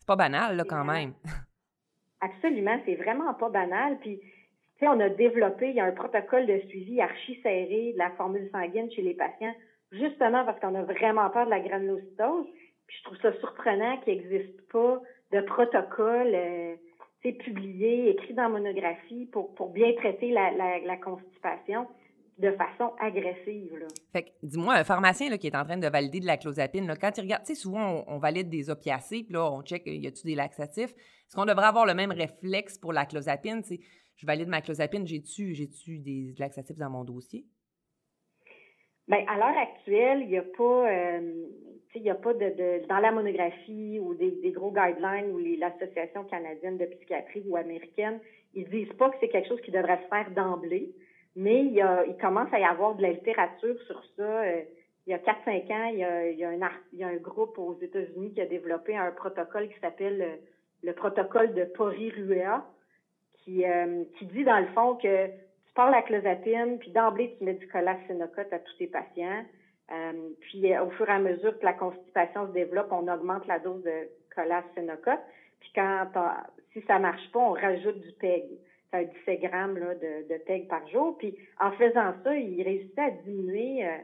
C'est 0.00 0.06
pas 0.06 0.16
banal, 0.16 0.56
là, 0.56 0.64
quand 0.68 0.84
même. 0.84 1.14
Absolument, 2.20 2.78
c'est 2.84 2.96
vraiment 2.96 3.32
pas 3.34 3.48
banal. 3.48 3.98
Puis, 4.00 4.18
tu 4.18 4.80
sais, 4.80 4.88
on 4.88 5.00
a 5.00 5.08
développé, 5.08 5.70
il 5.70 5.76
y 5.76 5.80
a 5.80 5.84
un 5.84 5.92
protocole 5.92 6.46
de 6.46 6.58
suivi 6.68 7.00
archi 7.00 7.40
serré 7.42 7.92
de 7.92 7.98
la 7.98 8.10
formule 8.10 8.48
sanguine 8.50 8.90
chez 8.90 9.02
les 9.02 9.14
patients, 9.14 9.54
justement 9.92 10.44
parce 10.44 10.60
qu'on 10.60 10.74
a 10.74 10.82
vraiment 10.82 11.30
peur 11.30 11.46
de 11.46 11.50
la 11.50 11.60
granulocitose. 11.60 12.46
Puis, 12.86 12.96
je 12.98 13.04
trouve 13.04 13.18
ça 13.20 13.32
surprenant 13.40 13.98
qu'il 13.98 14.14
n'existe 14.14 14.68
pas 14.70 15.00
de 15.32 15.40
protocole 15.42 16.34
euh, 16.34 16.74
publié, 17.32 18.10
écrit 18.10 18.34
dans 18.34 18.48
monographie 18.48 19.26
pour, 19.26 19.54
pour 19.54 19.72
bien 19.72 19.92
traiter 19.94 20.30
la, 20.30 20.50
la, 20.52 20.78
la 20.80 20.96
constipation 20.96 21.86
de 22.38 22.52
façon 22.52 22.92
agressive. 23.00 23.76
Là. 23.76 23.86
Fait 24.12 24.22
que, 24.22 24.28
dis-moi, 24.42 24.74
un 24.74 24.84
pharmacien 24.84 25.28
là, 25.28 25.38
qui 25.38 25.48
est 25.48 25.56
en 25.56 25.64
train 25.64 25.76
de 25.76 25.88
valider 25.88 26.20
de 26.20 26.26
la 26.26 26.36
clozapine, 26.36 26.86
là, 26.86 26.96
quand 26.96 27.16
il 27.16 27.22
regarde, 27.22 27.42
tu 27.44 27.54
sais, 27.54 27.60
souvent, 27.60 28.04
on, 28.06 28.18
valide 28.18 28.48
des 28.48 28.70
opiacés, 28.70 29.24
puis 29.24 29.34
là, 29.34 29.50
on 29.50 29.62
check, 29.62 29.82
y 29.86 30.06
a-tu 30.06 30.26
des 30.26 30.34
laxatifs? 30.34 30.92
Est-ce 30.92 31.36
qu'on 31.36 31.46
devrait 31.46 31.66
avoir 31.66 31.84
le 31.84 31.94
même 31.94 32.12
réflexe 32.12 32.78
pour 32.78 32.92
la 32.92 33.06
clozapine? 33.06 33.62
Tu 33.62 33.80
je 34.16 34.26
valide 34.26 34.48
ma 34.48 34.60
clozapine, 34.60 35.06
j'ai-tu, 35.06 35.54
j'ai-tu 35.54 35.98
des 35.98 36.34
laxatifs 36.38 36.76
dans 36.76 36.90
mon 36.90 37.04
dossier? 37.04 37.44
Bien, 39.06 39.24
à 39.28 39.36
l'heure 39.36 39.56
actuelle, 39.56 40.22
il 40.22 40.28
n'y 40.28 40.38
a 40.38 40.42
pas, 40.42 40.90
euh, 40.90 41.46
il 41.94 42.02
y 42.02 42.10
a 42.10 42.16
pas 42.16 42.34
de, 42.34 42.40
de, 42.40 42.86
dans 42.88 42.98
la 42.98 43.12
monographie 43.12 43.98
ou 44.00 44.14
des, 44.14 44.32
des 44.42 44.50
gros 44.50 44.72
guidelines 44.72 45.30
ou 45.32 45.38
l'Association 45.38 46.24
canadienne 46.24 46.78
de 46.78 46.86
psychiatrie 46.86 47.44
ou 47.46 47.56
américaine, 47.56 48.20
ils 48.54 48.68
disent 48.68 48.92
pas 48.98 49.08
que 49.10 49.16
c'est 49.20 49.28
quelque 49.28 49.48
chose 49.48 49.60
qui 49.62 49.70
devrait 49.70 50.00
se 50.02 50.08
faire 50.08 50.30
d'emblée. 50.32 50.92
Mais 51.38 51.60
il, 51.60 51.72
y 51.72 51.80
a, 51.80 52.04
il 52.04 52.16
commence 52.16 52.52
à 52.52 52.58
y 52.58 52.64
avoir 52.64 52.96
de 52.96 53.02
la 53.02 53.12
littérature 53.12 53.80
sur 53.86 54.02
ça. 54.16 54.42
Euh, 54.42 54.62
il 55.06 55.12
y 55.12 55.14
a 55.14 55.18
4-5 55.18 55.72
ans, 55.72 55.84
il 55.92 55.98
y 56.00 56.04
a, 56.04 56.30
il, 56.30 56.36
y 56.36 56.44
a 56.44 56.48
un, 56.48 56.70
il 56.92 56.98
y 56.98 57.04
a 57.04 57.06
un 57.06 57.16
groupe 57.16 57.56
aux 57.58 57.78
États-Unis 57.80 58.32
qui 58.32 58.40
a 58.40 58.46
développé 58.46 58.96
un 58.96 59.12
protocole 59.12 59.68
qui 59.68 59.78
s'appelle 59.78 60.18
le, 60.18 60.88
le, 60.88 60.92
protocole 60.94 61.54
de 61.54 61.62
Pori-Ruea, 61.62 62.66
qui, 63.36 63.64
euh, 63.64 64.02
qui 64.18 64.26
dit 64.26 64.42
dans 64.42 64.58
le 64.58 64.66
fond 64.74 64.96
que 64.96 65.28
tu 65.28 65.72
parles 65.76 65.92
la 65.92 66.02
clozapine, 66.02 66.80
puis 66.80 66.90
d'emblée 66.90 67.36
tu 67.38 67.44
mets 67.44 67.54
du 67.54 67.68
colacénocote 67.68 68.52
à 68.52 68.58
tous 68.58 68.76
tes 68.76 68.88
patients. 68.88 69.44
Euh, 69.92 70.30
puis 70.40 70.76
au 70.76 70.90
fur 70.90 71.08
et 71.08 71.12
à 71.12 71.20
mesure 71.20 71.56
que 71.56 71.64
la 71.64 71.74
constipation 71.74 72.48
se 72.48 72.52
développe, 72.52 72.88
on 72.90 73.06
augmente 73.06 73.46
la 73.46 73.60
dose 73.60 73.84
de 73.84 74.08
colacénocote. 74.34 75.20
Puis 75.60 75.70
quand 75.72 76.08
si 76.72 76.82
ça 76.82 76.98
marche 76.98 77.30
pas, 77.30 77.38
on 77.38 77.52
rajoute 77.52 78.00
du 78.00 78.12
PEG 78.14 78.58
un 78.92 79.02
17 79.02 79.40
grammes 79.40 79.78
là, 79.78 79.94
de, 79.94 80.28
de 80.28 80.38
PEG 80.44 80.68
par 80.68 80.86
jour. 80.88 81.16
Puis 81.18 81.36
en 81.60 81.72
faisant 81.72 82.14
ça, 82.24 82.36
il 82.36 82.62
réussissait 82.62 83.00
à 83.00 83.10
diminuer 83.10 83.86
euh, 83.86 83.96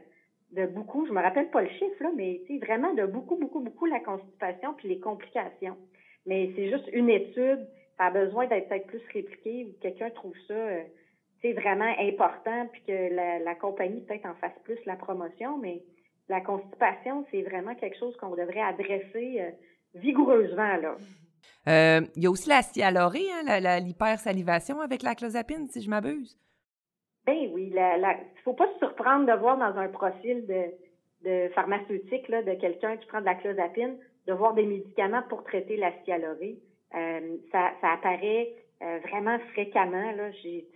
de 0.51 0.65
beaucoup, 0.67 1.05
je 1.05 1.11
me 1.11 1.21
rappelle 1.21 1.49
pas 1.49 1.61
le 1.61 1.69
chiffre, 1.69 2.01
là, 2.01 2.11
mais 2.15 2.41
vraiment 2.61 2.93
de 2.93 3.05
beaucoup, 3.05 3.35
beaucoup, 3.35 3.59
beaucoup 3.59 3.85
la 3.85 3.99
constipation 3.99 4.73
puis 4.75 4.89
les 4.89 4.99
complications. 4.99 5.77
Mais 6.25 6.51
c'est 6.55 6.69
juste 6.69 6.87
une 6.93 7.09
étude, 7.09 7.67
ça 7.97 8.05
a 8.05 8.11
besoin 8.11 8.47
d'être 8.47 8.69
peut-être 8.69 8.87
plus 8.87 9.01
répliqué 9.13 9.65
ou 9.65 9.81
quelqu'un 9.81 10.09
trouve 10.11 10.35
ça 10.47 10.53
euh, 10.53 10.83
vraiment 11.53 11.93
important 11.99 12.67
puis 12.71 12.81
que 12.87 13.13
la, 13.13 13.39
la 13.39 13.55
compagnie 13.55 14.01
peut-être 14.01 14.25
en 14.25 14.33
fasse 14.35 14.57
plus 14.63 14.79
la 14.85 14.95
promotion, 14.95 15.57
mais 15.57 15.81
la 16.27 16.41
constipation, 16.41 17.25
c'est 17.29 17.43
vraiment 17.43 17.75
quelque 17.75 17.97
chose 17.97 18.15
qu'on 18.17 18.35
devrait 18.35 18.61
adresser 18.61 19.41
euh, 19.41 19.51
vigoureusement 19.93 20.77
là. 20.77 20.97
Euh, 21.67 22.01
il 22.15 22.23
y 22.23 22.27
a 22.27 22.29
aussi 22.29 22.49
la 22.49 22.61
sialorée, 22.61 23.25
hein, 23.33 23.79
l'hypersalivation 23.79 24.81
avec 24.81 25.01
la 25.01 25.15
clozapine, 25.15 25.67
si 25.67 25.81
je 25.81 25.89
m'abuse. 25.89 26.37
Ben 27.25 27.49
oui, 27.53 27.71
il 27.73 27.75
ne 27.75 28.41
faut 28.43 28.53
pas 28.53 28.71
se 28.73 28.77
surprendre 28.79 29.25
de 29.25 29.39
voir 29.39 29.57
dans 29.57 29.79
un 29.79 29.87
profil 29.87 30.45
de, 30.45 30.65
de 31.27 31.49
pharmaceutique 31.53 32.27
là, 32.29 32.43
de 32.43 32.53
quelqu'un 32.53 32.97
qui 32.97 33.07
prend 33.07 33.19
de 33.19 33.25
la 33.25 33.33
clozapine, 33.33 33.97
de 34.27 34.33
voir 34.33 34.53
des 34.53 34.65
médicaments 34.65 35.23
pour 35.27 35.43
traiter 35.43 35.75
la 35.75 35.91
sialorée. 36.03 36.59
Euh, 36.93 37.37
ça, 37.51 37.71
ça 37.81 37.93
apparaît 37.93 38.53
euh, 38.83 38.99
vraiment 39.09 39.39
fréquemment. 39.53 40.11
Là, 40.11 40.29
j'ai, 40.43 40.67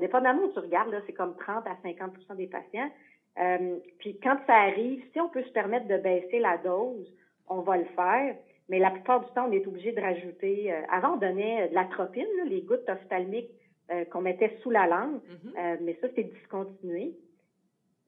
dépendamment 0.00 0.44
où 0.44 0.52
tu 0.52 0.60
regardes, 0.60 0.94
c'est 1.06 1.12
comme 1.12 1.36
30 1.36 1.66
à 1.66 1.76
50% 1.86 2.36
des 2.36 2.46
patients. 2.46 2.90
Puis 3.98 4.18
quand 4.20 4.36
ça 4.46 4.54
arrive, 4.54 5.04
si 5.12 5.20
on 5.20 5.28
peut 5.28 5.44
se 5.44 5.52
permettre 5.52 5.86
de 5.86 5.98
baisser 5.98 6.40
la 6.40 6.56
dose, 6.56 7.06
on 7.48 7.60
va 7.60 7.76
le 7.76 7.84
faire. 7.84 8.34
Mais 8.68 8.78
la 8.78 8.90
plupart 8.90 9.20
du 9.20 9.30
temps, 9.32 9.46
on 9.48 9.52
est 9.52 9.66
obligé 9.66 9.92
de 9.92 10.00
rajouter. 10.00 10.72
Euh, 10.72 10.80
avant, 10.90 11.14
on 11.14 11.16
donnait 11.16 11.68
de 11.68 11.74
l'atropine, 11.74 12.26
les 12.46 12.62
gouttes 12.62 12.88
ophtalmiques 12.88 13.50
euh, 13.90 14.04
qu'on 14.06 14.20
mettait 14.20 14.58
sous 14.62 14.70
la 14.70 14.86
langue, 14.86 15.16
mm-hmm. 15.16 15.78
mais 15.82 15.96
ça, 16.00 16.08
c'est 16.14 16.24
discontinué. 16.24 17.14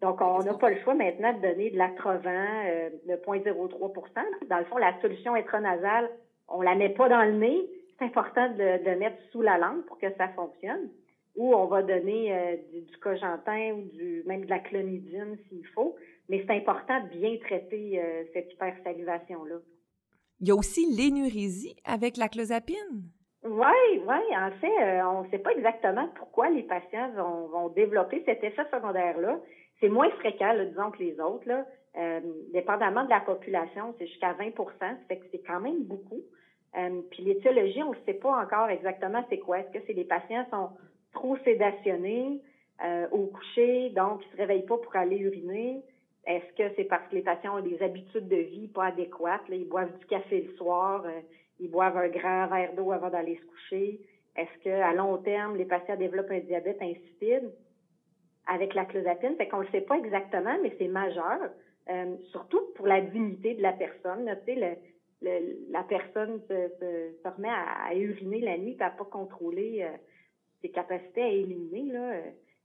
Donc, 0.03 0.21
on 0.21 0.43
n'a 0.43 0.55
pas 0.55 0.71
le 0.71 0.81
choix 0.81 0.95
maintenant 0.95 1.33
de 1.35 1.43
donner 1.43 1.71
de 1.71 1.77
l'atrovent 1.77 2.65
de 3.07 3.13
0,03% 3.13 4.49
Dans 4.49 4.59
le 4.59 4.65
fond, 4.65 4.79
la 4.79 4.99
solution 5.01 5.35
intranasale, 5.35 6.11
on 6.49 6.63
la 6.63 6.75
met 6.75 6.89
pas 6.91 7.09
dans 7.09 7.23
le 7.23 7.33
nez. 7.33 7.69
C'est 7.99 8.07
important 8.07 8.49
de, 8.49 8.83
de 8.83 8.99
mettre 8.99 9.19
sous 9.31 9.43
la 9.43 9.59
langue 9.59 9.85
pour 9.85 9.99
que 9.99 10.11
ça 10.17 10.29
fonctionne 10.29 10.89
ou 11.37 11.55
on 11.55 11.67
va 11.67 11.83
donner 11.83 12.35
euh, 12.35 12.57
du, 12.73 12.83
du, 12.83 12.97
cogentin 12.99 13.73
ou 13.73 13.83
du 13.97 14.23
même 14.27 14.45
de 14.45 14.51
la 14.51 14.59
clonidine 14.59 15.39
s'il 15.49 15.67
faut. 15.69 15.97
Mais 16.29 16.45
c'est 16.47 16.55
important 16.55 17.01
de 17.05 17.09
bien 17.09 17.37
traiter 17.39 18.01
euh, 18.01 18.25
cette 18.33 18.53
hypersalivation-là. 18.53 19.57
Il 20.41 20.49
y 20.49 20.51
a 20.51 20.55
aussi 20.55 20.87
l'énurésie 20.87 21.77
avec 21.85 22.17
la 22.17 22.29
clozapine. 22.29 23.11
Oui, 23.45 24.03
oui. 24.07 24.37
En 24.37 24.51
fait, 24.61 24.83
euh, 24.83 25.03
on 25.05 25.25
ne 25.25 25.31
sait 25.31 25.39
pas 25.39 25.53
exactement 25.53 26.09
pourquoi 26.17 26.51
les 26.51 26.63
patients 26.63 27.11
vont, 27.17 27.69
développer 27.71 28.23
cet 28.27 28.43
effet 28.45 28.65
secondaire-là. 28.73 29.39
C'est 29.81 29.89
moins 29.89 30.11
fréquent, 30.19 30.55
disons, 30.65 30.91
que 30.91 30.99
les 30.99 31.19
autres. 31.21 31.49
Là. 31.49 31.65
dépendamment 32.53 33.05
de 33.05 33.11
la 33.11 33.21
population, 33.21 33.95
c'est 33.99 34.07
jusqu'à 34.07 34.35
20 34.35 34.51
ça 34.79 34.89
fait 35.09 35.19
que 35.19 35.27
c'est 35.33 35.43
quand 35.47 35.61
même 35.61 35.85
beaucoup. 35.85 36.21
puis 37.11 37.25
l'étiologie, 37.25 37.83
on 37.83 37.93
ne 37.93 38.05
sait 38.07 38.15
pas 38.15 38.43
encore 38.43 38.69
exactement 38.69 39.25
c'est 39.31 39.39
quoi. 39.39 39.61
Est-ce 39.61 39.79
que 39.79 39.85
c'est 39.87 39.95
les 39.95 40.05
patients 40.05 40.45
sont 40.51 40.71
trop 41.13 41.37
sédationnés 41.45 42.41
euh, 42.85 43.07
au 43.11 43.27
coucher, 43.27 43.91
donc 43.91 44.23
ils 44.25 44.33
se 44.33 44.37
réveillent 44.39 44.67
pas 44.67 44.79
pour 44.79 44.97
aller 44.97 45.19
uriner? 45.19 45.83
Est-ce 46.27 46.53
que 46.57 46.75
c'est 46.77 46.85
parce 46.85 47.07
que 47.09 47.17
les 47.17 47.23
patients 47.23 47.59
ont 47.59 47.63
des 47.63 47.83
habitudes 47.83 48.29
de 48.29 48.37
vie 48.37 48.69
pas 48.69 48.87
adéquates? 48.87 49.43
Ils 49.49 49.69
boivent 49.69 49.97
du 49.99 50.05
café 50.07 50.43
le 50.43 50.53
soir, 50.55 51.05
euh, 51.07 51.21
ils 51.59 51.71
boivent 51.71 51.97
un 51.97 52.09
grand 52.09 52.47
verre 52.49 52.73
d'eau 52.75 52.93
avant 52.93 53.11
d'aller 53.11 53.37
se 53.37 53.47
coucher? 53.47 54.01
Est-ce 54.37 54.63
qu'à 54.63 54.93
long 54.93 55.19
terme, 55.19 55.57
les 55.57 55.65
patients 55.65 55.97
développent 55.97 56.31
un 56.31 56.41
diabète 56.41 56.81
insipide 56.83 57.51
avec 58.47 58.75
la 58.75 58.85
clozapine? 58.85 59.37
Fait 59.37 59.49
qu'on 59.49 59.59
ne 59.59 59.65
le 59.65 59.71
sait 59.71 59.81
pas 59.81 59.97
exactement, 59.97 60.57
mais 60.63 60.75
c'est 60.79 60.89
majeur, 60.89 61.51
euh, 61.89 62.17
surtout 62.31 62.61
pour 62.77 62.87
la 62.87 63.01
dignité 63.01 63.55
de 63.55 63.63
la 63.63 63.73
personne. 63.73 64.25
La 64.25 65.83
personne 65.83 66.41
se, 66.49 67.29
remet 67.29 67.49
à, 67.49 67.95
uriner 67.95 68.41
la 68.41 68.57
nuit, 68.57 68.77
à 68.81 68.91
pas 68.91 69.05
contrôler 69.05 69.87
ses 70.63 70.69
capacités 70.69 71.23
à 71.23 71.29
éliminer, 71.29 71.97
euh, 71.97 72.21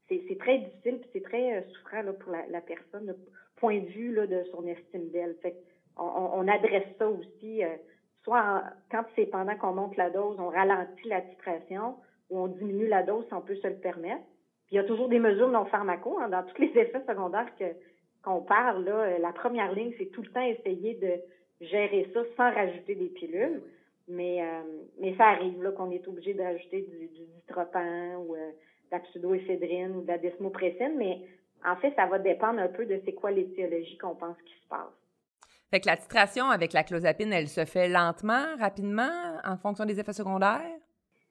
c'est 0.09 0.37
très 0.37 0.59
difficile 0.59 0.99
puis 0.99 1.09
c'est 1.13 1.23
très 1.23 1.57
euh, 1.57 1.61
souffrant 1.73 2.03
pour 2.19 2.31
la 2.31 2.61
personne, 2.61 3.15
point 3.57 3.79
de 3.79 3.87
vue 3.87 4.13
là, 4.13 4.27
de 4.27 4.43
son 4.51 4.65
estime 4.67 5.09
d'elle. 5.09 5.35
Fait 5.41 5.55
on, 5.97 6.03
on, 6.03 6.47
adresse 6.47 6.87
ça 6.97 7.09
aussi, 7.09 7.63
euh, 7.63 7.75
soit 8.23 8.63
quand 8.91 9.03
c'est 9.15 9.27
pendant 9.27 9.55
qu'on 9.55 9.73
monte 9.73 9.95
la 9.97 10.09
dose, 10.09 10.37
on 10.39 10.49
ralentit 10.49 11.07
la 11.07 11.21
titration 11.21 11.95
ou 12.29 12.39
on 12.39 12.47
diminue 12.47 12.87
la 12.87 13.03
dose 13.03 13.25
si 13.27 13.33
on 13.33 13.41
peut 13.41 13.55
se 13.55 13.67
le 13.67 13.75
permettre. 13.75 14.23
Puis 14.67 14.73
il 14.73 14.75
y 14.75 14.79
a 14.79 14.83
toujours 14.83 15.09
des 15.09 15.19
mesures 15.19 15.47
non 15.47 15.65
pharmaco 15.65 16.19
hein, 16.19 16.29
dans 16.29 16.43
tous 16.43 16.61
les 16.61 16.67
effets 16.79 17.03
secondaires 17.07 17.51
qu'on 18.23 18.41
parle. 18.41 18.83
Là, 18.83 19.19
la 19.19 19.31
première 19.31 19.73
ligne, 19.73 19.93
c'est 19.97 20.11
tout 20.11 20.21
le 20.21 20.29
temps 20.29 20.41
essayer 20.41 20.95
de 20.95 21.21
gérer 21.61 22.09
ça 22.13 22.23
sans 22.35 22.53
rajouter 22.53 22.95
des 22.95 23.09
pilules. 23.09 23.61
Mais, 24.07 24.43
euh, 24.43 24.61
mais 24.99 25.15
ça 25.15 25.25
arrive 25.25 25.63
là, 25.63 25.71
qu'on 25.71 25.89
est 25.89 26.07
obligé 26.07 26.33
d'ajouter 26.33 26.81
du, 26.81 27.07
du 27.07 27.23
ou 27.23 28.35
euh, 28.35 28.49
de 28.49 28.91
la 28.91 28.99
pseudoéphédrine 28.99 29.95
ou 29.95 30.01
de 30.01 30.07
la 30.07 30.17
desmopressine, 30.17 30.95
mais 30.97 31.21
en 31.63 31.75
fait, 31.77 31.93
ça 31.95 32.05
va 32.05 32.19
dépendre 32.19 32.59
un 32.59 32.67
peu 32.67 32.85
de 32.85 33.01
c'est 33.05 33.13
quoi 33.13 33.31
l'étiologie 33.31 33.97
qu'on 33.97 34.15
pense 34.15 34.37
qui 34.45 34.53
se 34.53 34.67
passe. 34.67 34.93
Fait 35.71 35.79
que 35.79 35.87
la 35.87 35.97
titration 35.97 36.49
avec 36.49 36.73
la 36.73 36.83
clozapine, 36.83 37.33
elle 37.33 37.47
se 37.47 37.65
fait 37.65 37.87
lentement, 37.87 38.55
rapidement, 38.59 39.11
en 39.43 39.57
fonction 39.57 39.85
des 39.85 39.99
effets 39.99 40.13
secondaires? 40.13 40.61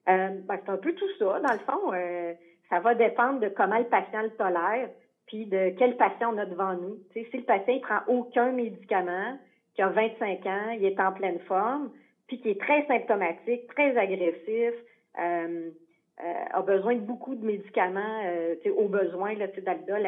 Euh, 0.07 0.29
ben, 0.43 0.59
c'est 0.63 0.71
un 0.71 0.77
peu 0.77 0.93
tout 0.93 1.09
ça. 1.17 1.39
Dans 1.39 1.53
le 1.53 1.59
fond, 1.59 1.93
euh, 1.93 2.33
ça 2.69 2.79
va 2.79 2.95
dépendre 2.95 3.39
de 3.39 3.49
comment 3.49 3.77
le 3.77 3.85
patient 3.85 4.21
le 4.21 4.31
tolère, 4.31 4.89
puis 5.27 5.45
de 5.45 5.73
quel 5.77 5.97
patient 5.97 6.33
on 6.33 6.37
a 6.37 6.45
devant 6.45 6.73
nous. 6.73 6.99
si 7.13 7.25
le 7.33 7.43
patient 7.43 7.75
ne 7.75 7.79
prend 7.79 7.99
aucun 8.07 8.51
médicament, 8.51 9.37
qui 9.75 9.81
a 9.81 9.89
25 9.89 10.45
ans, 10.45 10.69
il 10.77 10.85
est 10.85 10.99
en 10.99 11.11
pleine 11.11 11.39
forme, 11.47 11.91
puis 12.27 12.39
qui 12.39 12.49
est 12.49 12.59
très 12.59 12.85
symptomatique, 12.87 13.67
très 13.73 13.97
agressif, 13.97 14.73
euh, 15.19 15.69
a 16.17 16.61
besoin 16.61 16.95
de 16.95 17.01
beaucoup 17.01 17.35
de 17.35 17.45
médicaments, 17.45 18.21
euh, 18.25 18.55
au 18.77 18.87
besoin, 18.87 19.33
là, 19.35 19.47
d'aldol, 19.47 20.07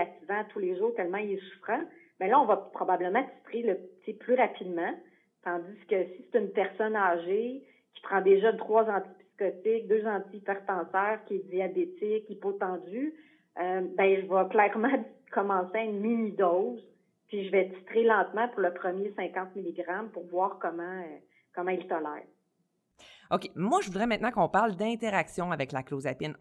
tous 0.49 0.59
les 0.59 0.77
jours, 0.77 0.93
tellement 0.95 1.17
il 1.17 1.33
est 1.33 1.51
souffrant, 1.51 1.81
mais 2.19 2.29
là, 2.29 2.39
on 2.39 2.45
va 2.45 2.57
probablement 2.57 3.23
titrer 3.23 3.63
le 3.63 4.13
plus 4.13 4.35
rapidement. 4.35 4.93
Tandis 5.43 5.85
que 5.89 6.03
si 6.05 6.25
c'est 6.31 6.39
une 6.39 6.51
personne 6.51 6.95
âgée 6.95 7.63
qui 7.93 8.01
prend 8.01 8.21
déjà 8.21 8.53
trois 8.53 8.85
antipsychotiques, 8.89 9.87
deux 9.87 10.05
antihypertenseurs, 10.05 11.23
qui 11.25 11.35
est 11.35 11.49
diabétique, 11.49 12.29
hypotendu, 12.29 13.13
euh, 13.59 13.81
ben 13.97 14.21
je 14.21 14.27
vais 14.27 14.49
clairement 14.49 15.05
commencer 15.31 15.77
à 15.77 15.83
une 15.83 15.99
mini-dose, 15.99 16.83
puis 17.27 17.45
je 17.45 17.51
vais 17.51 17.69
titrer 17.69 18.03
lentement 18.03 18.47
pour 18.49 18.61
le 18.61 18.73
premier 18.73 19.11
50 19.15 19.55
mg 19.55 20.11
pour 20.13 20.25
voir 20.27 20.57
comment 20.59 20.83
euh, 20.83 21.17
comment 21.53 21.71
il 21.71 21.85
tolère. 21.87 22.23
OK. 23.31 23.49
Moi, 23.55 23.79
je 23.81 23.87
voudrais 23.87 24.07
maintenant 24.07 24.31
qu'on 24.31 24.49
parle 24.49 24.75
d'interaction 24.75 25.51
avec 25.51 25.71
la 25.71 25.83
clozapine. 25.83 26.35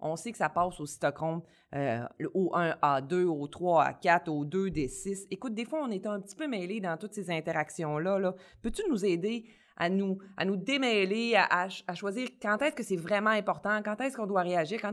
On, 0.00 0.16
sait 0.16 0.32
que 0.32 0.38
ça 0.38 0.48
passe 0.48 0.80
au 0.80 0.86
cytochrome 0.86 1.42
euh, 1.74 2.04
au 2.34 2.52
1, 2.54 2.76
A2, 2.82 3.24
au 3.24 3.46
3, 3.46 3.92
A4, 3.92 4.30
au 4.30 4.44
2, 4.44 4.68
D6. 4.70 5.26
Écoute, 5.30 5.54
des 5.54 5.64
fois, 5.64 5.80
on 5.82 5.90
est 5.90 6.06
un 6.06 6.20
petit 6.20 6.36
peu 6.36 6.48
mêlés 6.48 6.80
dans 6.80 6.96
toutes 6.96 7.14
ces 7.14 7.30
interactions-là. 7.30 8.18
-là, 8.18 8.34
Peux-tu 8.62 8.82
nous 8.90 9.04
aider 9.04 9.46
à 9.76 9.88
nous, 9.88 10.18
à 10.36 10.44
nous 10.44 10.56
démêler, 10.56 11.34
à, 11.36 11.68
choisir 11.94 12.28
quand 12.40 12.60
est-ce 12.62 12.74
que 12.74 12.82
c'est 12.82 12.96
vraiment 12.96 13.30
important, 13.30 13.82
quand 13.84 14.00
est-ce 14.00 14.16
qu'on 14.16 14.26
doit 14.26 14.42
réagir, 14.42 14.80
quand, 14.80 14.92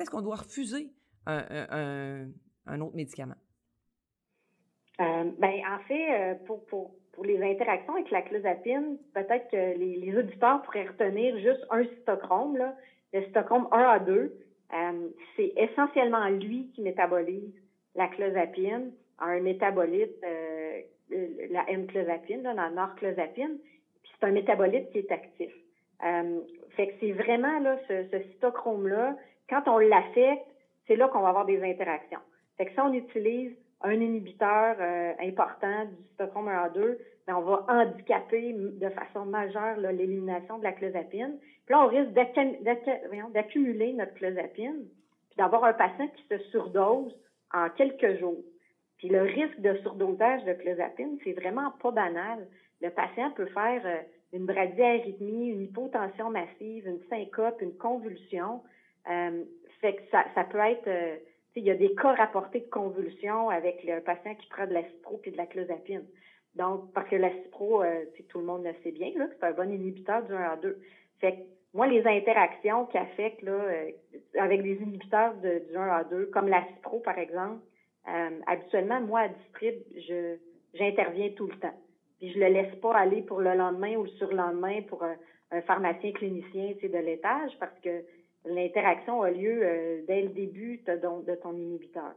est-ce 0.00 0.10
qu'on 0.10 0.22
doit 0.22 0.36
refuser 0.36 0.90
un, 1.26 2.80
autre 2.80 2.96
médicament? 2.96 3.36
Euh, 5.00 5.30
ben, 5.38 5.60
en 5.68 5.78
fait, 5.88 6.12
euh, 6.12 6.34
pour 6.46 6.94
pour 7.14 7.24
les 7.24 7.42
interactions 7.42 7.94
avec 7.94 8.10
la 8.10 8.22
clozapine, 8.22 8.98
peut-être 9.14 9.50
que 9.50 9.78
les, 9.78 10.16
auditeurs 10.16 10.62
pourraient 10.62 10.86
retenir 10.86 11.38
juste 11.38 11.64
un 11.70 11.84
cytochrome, 11.84 12.56
là, 12.56 12.74
le 13.12 13.22
cytochrome 13.22 13.68
1A2. 13.70 14.10
Euh, 14.72 15.08
c'est 15.36 15.52
essentiellement 15.56 16.28
lui 16.28 16.70
qui 16.74 16.82
métabolise 16.82 17.54
la 17.94 18.08
clozapine 18.08 18.90
un 19.18 19.40
métabolite, 19.40 20.16
euh, 20.24 20.80
la 21.50 21.68
N-clozapine, 21.70 22.42
la 22.42 22.70
norclozapine, 22.70 23.58
puis 24.02 24.12
c'est 24.18 24.26
un 24.26 24.32
métabolite 24.32 24.90
qui 24.90 24.98
est 24.98 25.12
actif. 25.12 25.52
Euh, 26.04 26.40
fait 26.76 26.88
que 26.88 26.94
c'est 27.00 27.12
vraiment 27.12 27.60
là, 27.60 27.78
ce, 27.88 28.04
ce 28.10 28.22
cytochrome-là, 28.30 29.16
quand 29.48 29.62
on 29.68 29.78
l'affecte, 29.78 30.46
c'est 30.86 30.96
là 30.96 31.08
qu'on 31.08 31.20
va 31.20 31.28
avoir 31.28 31.46
des 31.46 31.62
interactions. 31.62 32.20
Fait 32.56 32.66
que 32.66 32.72
si 32.72 32.80
on 32.80 32.92
utilise 32.92 33.52
un 33.84 34.00
inhibiteur 34.00 34.76
euh, 34.80 35.12
important 35.20 35.84
du 35.84 36.08
cytochrome 36.08 36.48
1A2, 36.48 36.98
ben, 37.26 37.36
on 37.36 37.42
va 37.42 37.64
handicaper 37.68 38.52
de 38.52 38.88
façon 38.90 39.26
majeure 39.26 39.76
l'élimination 39.76 40.58
de 40.58 40.64
la 40.64 40.72
clozapine. 40.72 41.38
Puis 41.66 41.74
là, 41.74 41.84
on 41.84 41.88
risque 41.88 42.12
d'accumuler 43.32 43.92
notre 43.92 44.14
clozapine, 44.14 44.84
puis 45.28 45.36
d'avoir 45.36 45.64
un 45.64 45.72
patient 45.72 46.08
qui 46.08 46.24
se 46.28 46.38
surdose 46.50 47.14
en 47.52 47.70
quelques 47.70 48.18
jours. 48.18 48.42
Puis 48.98 49.08
le 49.08 49.22
risque 49.22 49.60
de 49.60 49.74
surdosage 49.82 50.44
de 50.44 50.54
clozapine, 50.54 51.18
c'est 51.24 51.32
vraiment 51.32 51.70
pas 51.82 51.90
banal. 51.90 52.46
Le 52.80 52.90
patient 52.90 53.30
peut 53.32 53.46
faire 53.46 53.82
euh, 53.84 54.02
une 54.32 54.46
bradyarrhythmie, 54.46 55.48
une 55.48 55.62
hypotension 55.62 56.30
massive, 56.30 56.86
une 56.86 57.00
syncope, 57.08 57.60
une 57.60 57.76
convulsion. 57.76 58.62
Euh, 59.10 59.44
fait 59.80 59.96
que 59.96 60.02
ça, 60.10 60.24
ça 60.34 60.44
peut 60.44 60.58
être 60.58 60.88
il 61.56 61.64
y 61.64 61.70
a 61.70 61.74
des 61.74 61.94
cas 61.94 62.14
rapportés 62.14 62.60
de 62.60 62.70
convulsions 62.70 63.48
avec 63.48 63.84
le 63.84 64.00
patient 64.00 64.34
qui 64.34 64.46
prend 64.48 64.66
de 64.66 64.74
la 64.74 64.82
cipro 64.82 65.18
puis 65.18 65.30
de 65.30 65.36
la 65.36 65.46
clozapine. 65.46 66.04
Donc, 66.56 66.92
parce 66.92 67.08
que 67.08 67.16
la 67.16 67.30
cipro, 67.30 67.82
euh, 67.82 68.04
tout 68.28 68.38
le 68.38 68.44
monde 68.44 68.64
le 68.64 68.74
sait 68.82 68.92
bien, 68.92 69.10
c'est 69.16 69.46
un 69.46 69.52
bon 69.52 69.70
inhibiteur 69.70 70.22
du 70.24 70.32
1 70.32 70.36
à 70.36 70.56
2. 70.56 70.78
Fait 71.20 71.32
que, 71.32 71.38
moi, 71.72 71.86
les 71.86 72.06
interactions 72.06 72.86
qui 72.86 72.98
affectent 72.98 73.42
là, 73.42 73.52
euh, 73.52 73.90
avec 74.38 74.62
des 74.62 74.74
inhibiteurs 74.74 75.34
du 75.34 75.76
1 75.76 75.80
à 75.80 76.04
2, 76.04 76.26
comme 76.26 76.48
la 76.48 76.64
cipro, 76.68 77.00
par 77.00 77.18
exemple, 77.18 77.60
euh, 78.08 78.40
habituellement, 78.46 79.00
moi, 79.00 79.20
à 79.20 79.28
Distrib, 79.28 79.74
je 79.96 80.36
j'interviens 80.74 81.30
tout 81.36 81.46
le 81.46 81.56
temps. 81.58 81.74
Puis 82.18 82.32
je 82.32 82.38
le 82.38 82.48
laisse 82.48 82.74
pas 82.76 82.96
aller 82.96 83.22
pour 83.22 83.40
le 83.40 83.54
lendemain 83.54 83.94
ou 83.96 84.04
le 84.04 84.10
surlendemain 84.10 84.82
pour 84.88 85.04
un 85.04 85.62
pharmacien 85.62 86.10
clinicien 86.10 86.72
de 86.82 86.98
l'étage 86.98 87.52
parce 87.60 87.78
que 87.78 88.02
l'interaction 88.44 89.22
a 89.22 89.30
lieu 89.30 89.62
euh, 89.62 90.02
dès 90.06 90.22
le 90.22 90.28
début 90.30 90.82
de, 90.86 91.34
ton 91.42 91.56
inhibiteur. 91.56 92.14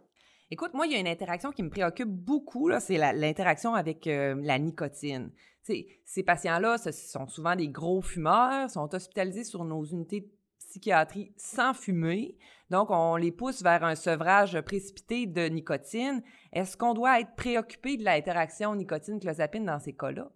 Écoute, 0.50 0.74
moi, 0.74 0.86
il 0.86 0.94
y 0.94 0.96
a 0.96 1.00
une 1.00 1.08
interaction 1.08 1.52
qui 1.52 1.64
me 1.64 1.70
préoccupe 1.70 2.10
beaucoup, 2.10 2.72
c'est 2.80 2.98
l'interaction 2.98 3.76
avec 3.76 4.08
euh, 4.08 4.36
la 4.42 4.60
nicotine. 4.60 5.32
ces 5.64 6.24
patients-là, 6.24 6.78
ce 6.78 6.92
sont 6.92 7.28
souvent 7.28 7.56
des 7.56 7.68
gros 7.68 8.02
fumeurs, 8.02 8.70
sont 8.70 8.94
hospitalisés 8.94 9.44
sur 9.44 9.66
nos 9.66 9.84
unités 9.84 10.22
de 10.22 10.30
psychiatrie 10.60 11.34
sans 11.38 11.74
fumer. 11.74 12.38
Donc, 12.70 12.90
on 12.92 13.16
les 13.16 13.32
pousse 13.32 13.62
vers 13.62 13.84
un 13.84 13.96
sevrage 13.96 14.60
précipité 14.62 15.26
de 15.26 15.48
nicotine. 15.48 16.22
Est-ce 16.54 16.78
qu'on 16.78 16.94
doit 16.94 17.20
être 17.20 17.36
préoccupé 17.36 17.98
de 17.98 18.04
l'interaction 18.04 18.76
nicotine-clozapine 18.76 19.66
dans 19.66 19.80
ces 19.80 19.94
cas-là? 19.94 20.30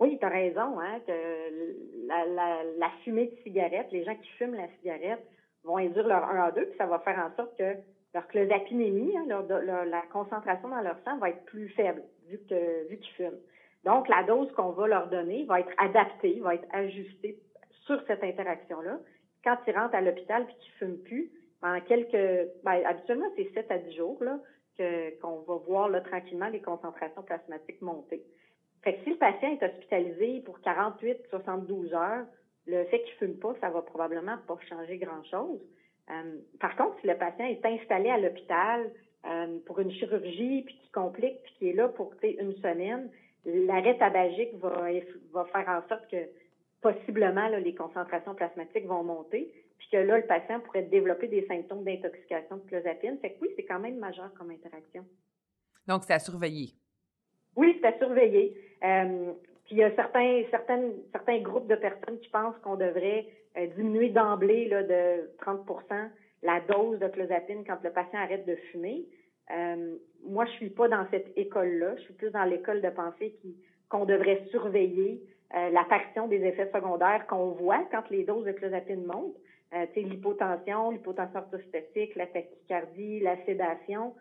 Oui, 0.00 0.18
tu 0.18 0.24
as 0.24 0.28
raison, 0.28 0.80
hein, 0.80 1.00
que 1.06 2.78
la, 2.78 2.90
fumée 3.04 3.26
de 3.26 3.36
cigarette, 3.42 3.86
les 3.92 4.04
gens 4.04 4.14
qui 4.16 4.28
fument 4.30 4.54
la 4.54 4.68
cigarette 4.78 5.24
vont 5.62 5.76
induire 5.76 6.06
leur 6.06 6.24
1 6.24 6.42
à 6.44 6.50
2, 6.50 6.66
puis 6.66 6.76
ça 6.76 6.86
va 6.86 6.98
faire 6.98 7.18
en 7.18 7.34
sorte 7.36 7.56
que 7.56 7.76
leur 8.12 8.26
clozapinémie, 8.28 9.16
hein, 9.16 9.24
la 9.28 10.02
concentration 10.12 10.68
dans 10.68 10.80
leur 10.80 10.98
sang 11.04 11.18
va 11.18 11.30
être 11.30 11.44
plus 11.44 11.68
faible 11.70 12.02
vu 12.28 12.38
que 12.48 12.88
vu 12.88 12.98
qu'ils 12.98 13.14
fument. 13.14 13.38
Donc, 13.84 14.08
la 14.08 14.22
dose 14.24 14.50
qu'on 14.52 14.70
va 14.70 14.86
leur 14.86 15.08
donner 15.08 15.44
va 15.44 15.60
être 15.60 15.72
adaptée, 15.78 16.40
va 16.40 16.54
être 16.54 16.66
ajustée 16.72 17.38
sur 17.84 18.02
cette 18.06 18.24
interaction-là. 18.24 18.98
Quand 19.44 19.58
ils 19.66 19.76
rentrent 19.76 19.94
à 19.94 20.00
l'hôpital 20.00 20.46
puis 20.46 20.56
qu'ils 20.56 20.72
fument 20.72 20.98
plus, 20.98 21.30
en 21.62 21.80
quelques, 21.80 22.50
ben, 22.62 22.82
habituellement 22.84 23.30
c'est 23.36 23.50
7 23.54 23.70
à 23.70 23.78
10 23.78 23.96
jours 23.96 24.22
là 24.22 24.38
qu'on 25.20 25.40
va 25.42 25.54
voir 25.66 25.88
là, 25.88 26.00
tranquillement 26.00 26.48
les 26.48 26.60
concentrations 26.60 27.22
plasmatiques 27.22 27.80
monter. 27.80 28.24
Fait 28.84 28.96
que 28.96 29.04
si 29.04 29.10
le 29.10 29.16
patient 29.16 29.50
est 29.50 29.62
hospitalisé 29.64 30.42
pour 30.44 30.60
48, 30.60 31.16
72 31.30 31.94
heures, 31.94 32.26
le 32.66 32.84
fait 32.84 33.02
qu'il 33.02 33.14
fume 33.14 33.38
pas, 33.38 33.54
ça 33.60 33.70
va 33.70 33.80
probablement 33.80 34.36
pas 34.46 34.58
changer 34.68 34.98
grand-chose. 34.98 35.60
Euh, 36.10 36.38
par 36.60 36.76
contre, 36.76 37.00
si 37.00 37.06
le 37.06 37.16
patient 37.16 37.46
est 37.46 37.64
installé 37.64 38.10
à 38.10 38.18
l'hôpital 38.18 38.90
euh, 39.26 39.58
pour 39.64 39.80
une 39.80 39.90
chirurgie, 39.90 40.62
puis 40.62 40.78
qui 40.78 40.90
complique, 40.90 41.42
puis 41.44 41.54
qui 41.58 41.68
est 41.70 41.72
là 41.72 41.88
pour 41.88 42.12
une 42.22 42.54
semaine, 42.56 43.10
l'arrêt 43.46 43.96
tabagique 43.96 44.54
va, 44.56 44.88
va 45.32 45.44
faire 45.46 45.68
en 45.68 45.88
sorte 45.88 46.06
que 46.10 46.28
possiblement 46.82 47.48
les 47.48 47.74
concentrations 47.74 48.34
plasmatiques 48.34 48.86
vont 48.86 49.02
monter, 49.02 49.50
puis 49.78 49.88
que 49.90 49.96
là, 49.96 50.18
le 50.18 50.26
patient 50.26 50.60
pourrait 50.60 50.82
développer 50.82 51.28
des 51.28 51.46
symptômes 51.46 51.84
d'intoxication 51.84 52.58
de 52.58 52.68
clozapine. 52.68 53.18
Fait 53.20 53.32
que 53.32 53.40
oui, 53.40 53.48
c'est 53.56 53.64
quand 53.64 53.80
même 53.80 53.96
majeur 53.96 54.30
comme 54.34 54.50
interaction. 54.50 55.06
Donc, 55.86 56.04
c'est 56.04 56.12
à 56.12 56.18
surveiller. 56.18 56.74
Oui, 57.56 57.78
c'est 57.80 57.86
à 57.86 57.98
surveiller. 57.98 58.54
Euh, 58.84 59.32
puis 59.64 59.76
il 59.76 59.78
y 59.78 59.82
a 59.82 59.94
certains, 59.94 60.42
certaines, 60.50 60.92
certains 61.12 61.38
groupes 61.40 61.66
de 61.66 61.74
personnes 61.74 62.18
qui 62.20 62.28
pensent 62.28 62.56
qu'on 62.62 62.76
devrait 62.76 63.26
euh, 63.56 63.66
diminuer 63.76 64.10
d'emblée 64.10 64.68
là, 64.68 64.82
de 64.82 65.30
30% 65.42 66.10
la 66.42 66.60
dose 66.60 66.98
de 66.98 67.08
clozapine 67.08 67.64
quand 67.66 67.82
le 67.82 67.90
patient 67.90 68.20
arrête 68.20 68.46
de 68.46 68.54
fumer. 68.70 69.06
Euh, 69.50 69.96
moi, 70.26 70.44
je 70.46 70.50
suis 70.52 70.70
pas 70.70 70.88
dans 70.88 71.06
cette 71.10 71.32
école-là. 71.36 71.96
Je 71.96 72.02
suis 72.02 72.14
plus 72.14 72.30
dans 72.30 72.44
l'école 72.44 72.80
de 72.80 72.90
pensée 72.90 73.34
qui 73.40 73.56
qu'on 73.88 74.06
devrait 74.06 74.42
surveiller 74.50 75.22
euh, 75.54 75.70
l'apparition 75.70 76.26
des 76.26 76.42
effets 76.42 76.70
secondaires 76.74 77.26
qu'on 77.28 77.50
voit 77.50 77.84
quand 77.90 78.08
les 78.10 78.24
doses 78.24 78.44
de 78.44 78.52
clozapine 78.52 79.04
montent. 79.04 79.36
Euh, 79.74 79.86
l'hypotension, 79.94 80.90
l'hypotension 80.90 81.40
orthostatique, 81.40 82.14
la 82.16 82.26
tachycardie, 82.26 83.20
la 83.20 83.36
sédation, 83.44 84.14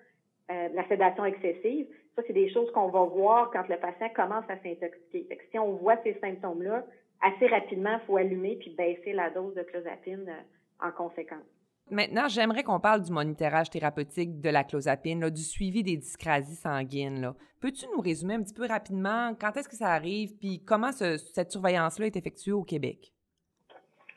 euh, 0.51 0.69
la 0.73 0.87
sédation 0.87 1.25
excessive. 1.25 1.87
Ça, 2.15 2.21
c'est 2.27 2.33
des 2.33 2.51
choses 2.51 2.69
qu'on 2.71 2.89
va 2.89 3.03
voir 3.05 3.49
quand 3.51 3.67
le 3.69 3.77
patient 3.77 4.09
commence 4.09 4.45
à 4.49 4.57
s'intoxiquer. 4.57 5.27
Si 5.51 5.59
on 5.59 5.73
voit 5.75 5.97
ces 6.03 6.13
symptômes-là, 6.19 6.85
assez 7.21 7.47
rapidement, 7.47 7.97
il 8.01 8.05
faut 8.05 8.17
allumer 8.17 8.57
puis 8.57 8.71
baisser 8.71 9.13
la 9.13 9.29
dose 9.29 9.55
de 9.55 9.63
clozapine 9.63 10.27
euh, 10.27 10.87
en 10.87 10.91
conséquence. 10.91 11.45
Maintenant, 11.89 12.27
j'aimerais 12.27 12.63
qu'on 12.63 12.79
parle 12.79 13.01
du 13.01 13.11
monitorage 13.11 13.69
thérapeutique 13.69 14.39
de 14.39 14.49
la 14.49 14.63
clozapine, 14.63 15.29
du 15.29 15.41
suivi 15.41 15.83
des 15.83 15.97
dyscrasies 15.97 16.55
sanguines. 16.55 17.33
Peux-tu 17.61 17.85
nous 17.93 18.01
résumer 18.01 18.35
un 18.35 18.43
petit 18.43 18.53
peu 18.53 18.65
rapidement 18.65 19.33
quand 19.39 19.55
est-ce 19.57 19.67
que 19.67 19.75
ça 19.75 19.89
arrive, 19.89 20.37
puis 20.39 20.63
comment 20.65 20.91
cette 20.91 21.51
surveillance-là 21.51 22.05
est 22.07 22.15
effectuée 22.15 22.51
au 22.51 22.63
Québec? 22.63 23.11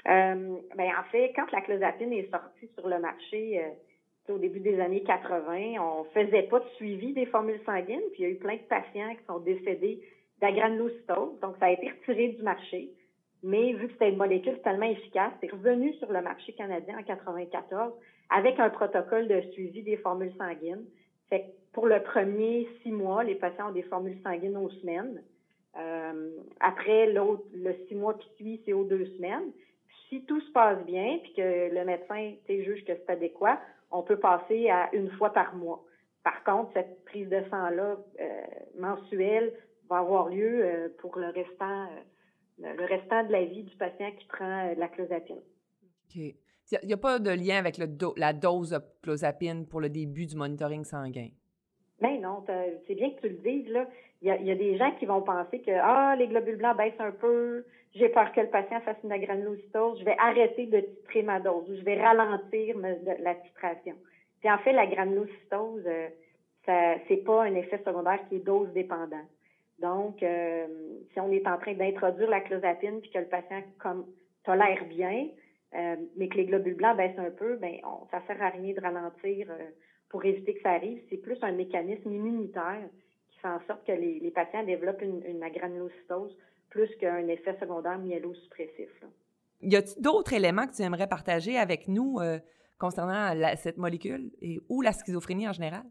Euh, 0.06 0.58
ben, 0.76 0.90
en 0.98 1.04
fait, 1.10 1.32
quand 1.34 1.50
la 1.52 1.60
clozapine 1.62 2.12
est 2.12 2.30
sortie 2.30 2.68
sur 2.78 2.88
le 2.88 3.00
marché 3.00 3.60
au 4.32 4.38
début 4.38 4.60
des 4.60 4.80
années 4.80 5.02
80, 5.02 5.80
on 5.80 6.04
faisait 6.04 6.44
pas 6.44 6.60
de 6.60 6.68
suivi 6.76 7.12
des 7.12 7.26
formules 7.26 7.60
sanguines, 7.64 8.02
puis 8.12 8.22
il 8.22 8.22
y 8.22 8.26
a 8.26 8.30
eu 8.30 8.36
plein 8.36 8.56
de 8.56 8.68
patients 8.68 9.14
qui 9.14 9.24
sont 9.26 9.38
décédés 9.40 10.00
d'agranulocytose, 10.40 11.40
donc 11.40 11.56
ça 11.58 11.66
a 11.66 11.70
été 11.70 11.88
retiré 11.88 12.28
du 12.28 12.42
marché. 12.42 12.90
Mais 13.42 13.72
vu 13.74 13.86
que 13.86 13.92
c'était 13.92 14.10
une 14.10 14.16
molécule 14.16 14.58
tellement 14.62 14.90
efficace, 14.90 15.32
c'est 15.40 15.50
revenu 15.50 15.92
sur 15.94 16.12
le 16.12 16.20
marché 16.22 16.52
canadien 16.54 16.98
en 16.98 17.02
94 17.02 17.92
avec 18.30 18.58
un 18.58 18.70
protocole 18.70 19.28
de 19.28 19.40
suivi 19.52 19.82
des 19.82 19.96
formules 19.98 20.32
sanguines. 20.36 20.84
Fait 21.28 21.40
que 21.40 21.46
pour 21.72 21.86
le 21.86 22.02
premier 22.02 22.68
six 22.82 22.90
mois, 22.90 23.22
les 23.22 23.34
patients 23.34 23.68
ont 23.68 23.72
des 23.72 23.82
formules 23.82 24.18
sanguines 24.22 24.56
aux 24.56 24.70
semaines. 24.70 25.22
Euh, 25.78 26.30
après, 26.60 27.12
l'autre, 27.12 27.44
le 27.54 27.74
six 27.86 27.94
mois 27.94 28.14
qui 28.14 28.28
suit, 28.36 28.62
c'est 28.64 28.72
aux 28.72 28.84
deux 28.84 29.06
semaines. 29.16 29.52
si 30.08 30.24
tout 30.24 30.40
se 30.40 30.52
passe 30.52 30.84
bien, 30.86 31.18
puis 31.22 31.34
que 31.34 31.74
le 31.74 31.84
médecin 31.84 32.32
juge 32.48 32.84
que 32.84 32.92
c'est 32.94 33.10
adéquat, 33.10 33.60
on 33.90 34.02
peut 34.02 34.18
passer 34.18 34.68
à 34.70 34.94
une 34.94 35.10
fois 35.12 35.32
par 35.32 35.54
mois. 35.54 35.84
Par 36.22 36.42
contre, 36.44 36.72
cette 36.72 37.04
prise 37.04 37.28
de 37.28 37.42
sang-là 37.50 37.96
euh, 38.20 38.42
mensuelle 38.78 39.52
va 39.88 39.98
avoir 39.98 40.28
lieu 40.28 40.64
euh, 40.64 40.88
pour 40.98 41.18
le 41.18 41.28
restant 41.28 41.88
le 42.58 42.86
restant 42.86 43.24
de 43.24 43.32
la 43.32 43.44
vie 43.44 43.64
du 43.64 43.76
patient 43.76 44.10
qui 44.12 44.26
prend 44.26 44.68
euh, 44.68 44.74
la 44.76 44.88
clozapine. 44.88 45.36
OK. 45.36 46.16
Il 46.16 46.86
n'y 46.88 46.92
a, 46.92 46.96
pas 46.96 47.20
de 47.20 47.30
lien 47.30 47.58
avec 47.58 47.78
la 47.78 48.32
dose 48.32 48.70
de 48.70 48.80
clozapine 49.00 49.66
pour 49.66 49.80
le 49.80 49.88
début 49.88 50.26
du 50.26 50.34
monitoring 50.34 50.84
sanguin? 50.84 51.28
Ben 52.00 52.20
non, 52.20 52.44
c'est 52.86 52.94
bien 52.94 53.10
que 53.10 53.20
tu 53.20 53.28
le 53.28 53.36
dises. 53.36 53.68
Là. 53.70 53.86
Il, 54.22 54.28
y 54.28 54.50
a, 54.50 54.54
des 54.54 54.76
gens 54.76 54.90
qui 54.98 55.06
vont 55.06 55.22
penser 55.22 55.60
que 55.60 55.70
ah, 55.70 56.14
les 56.16 56.26
globules 56.26 56.56
blancs 56.56 56.76
baissent 56.76 57.00
un 57.00 57.12
peu, 57.12 57.64
j'ai 57.94 58.08
peur 58.08 58.32
que 58.32 58.40
le 58.40 58.48
patient 58.48 58.80
fasse 58.80 58.96
une 59.04 59.12
agranulocytose, 59.12 60.00
je 60.00 60.04
vais 60.04 60.16
arrêter 60.18 60.66
de 60.66 60.80
titrer 60.80 61.22
ma 61.22 61.40
dose 61.40 61.70
ou 61.70 61.76
je 61.76 61.82
vais 61.82 62.00
ralentir 62.02 62.76
la 62.78 63.34
titration. 63.34 63.94
Puis 64.40 64.50
en 64.50 64.58
fait, 64.58 64.72
la 64.72 64.86
granulocytose, 64.86 65.84
euh, 65.86 66.08
ce 66.66 67.00
c'est 67.08 67.24
pas 67.24 67.44
un 67.44 67.54
effet 67.54 67.80
secondaire 67.84 68.20
qui 68.28 68.36
est 68.36 68.44
dose 68.44 68.72
dépendant. 68.72 69.24
Donc, 69.78 70.22
euh, 70.22 70.66
si 71.12 71.20
on 71.20 71.30
est 71.30 71.46
en 71.46 71.58
train 71.58 71.74
d'introduire 71.74 72.30
la 72.30 72.40
clozapine 72.40 73.00
puis 73.00 73.10
que 73.10 73.18
le 73.18 73.26
patient 73.26 73.62
comme 73.78 74.06
tolère 74.44 74.84
bien, 74.86 75.28
euh, 75.74 75.96
mais 76.16 76.28
que 76.28 76.36
les 76.36 76.46
globules 76.46 76.76
blancs 76.76 76.96
baissent 76.96 77.18
un 77.18 77.30
peu, 77.30 77.56
ben 77.56 77.74
on, 77.84 78.06
ça 78.10 78.22
sert 78.26 78.40
à 78.42 78.48
rien 78.48 78.72
de 78.72 78.80
ralentir 78.80 79.48
euh, 79.50 79.68
pour 80.08 80.24
éviter 80.24 80.54
que 80.54 80.62
ça 80.62 80.70
arrive. 80.70 81.00
C'est 81.10 81.16
plus 81.16 81.38
un 81.42 81.52
mécanisme 81.52 82.12
immunitaire 82.12 82.88
qui 83.30 83.38
fait 83.38 83.48
en 83.48 83.60
sorte 83.66 83.86
que 83.86 83.92
les, 83.92 84.30
patients 84.34 84.64
développent 84.64 85.02
une, 85.02 85.24
une 85.26 85.42
agranulocytose 85.42 86.36
plus 86.70 86.88
qu'un 86.96 87.28
effet 87.28 87.56
secondaire 87.58 87.98
myélosuppressif. 87.98 88.90
Là. 89.00 89.08
Y 89.62 89.76
a-t-il 89.76 90.02
d'autres 90.02 90.32
éléments 90.32 90.66
que 90.66 90.74
tu 90.74 90.82
aimerais 90.82 91.06
partager 91.06 91.56
avec 91.56 91.88
nous 91.88 92.18
concernant 92.78 93.32
cette 93.56 93.78
molécule 93.78 94.30
et 94.42 94.58
ou 94.68 94.82
la 94.82 94.92
schizophrénie 94.92 95.48
en 95.48 95.52
général? 95.52 95.84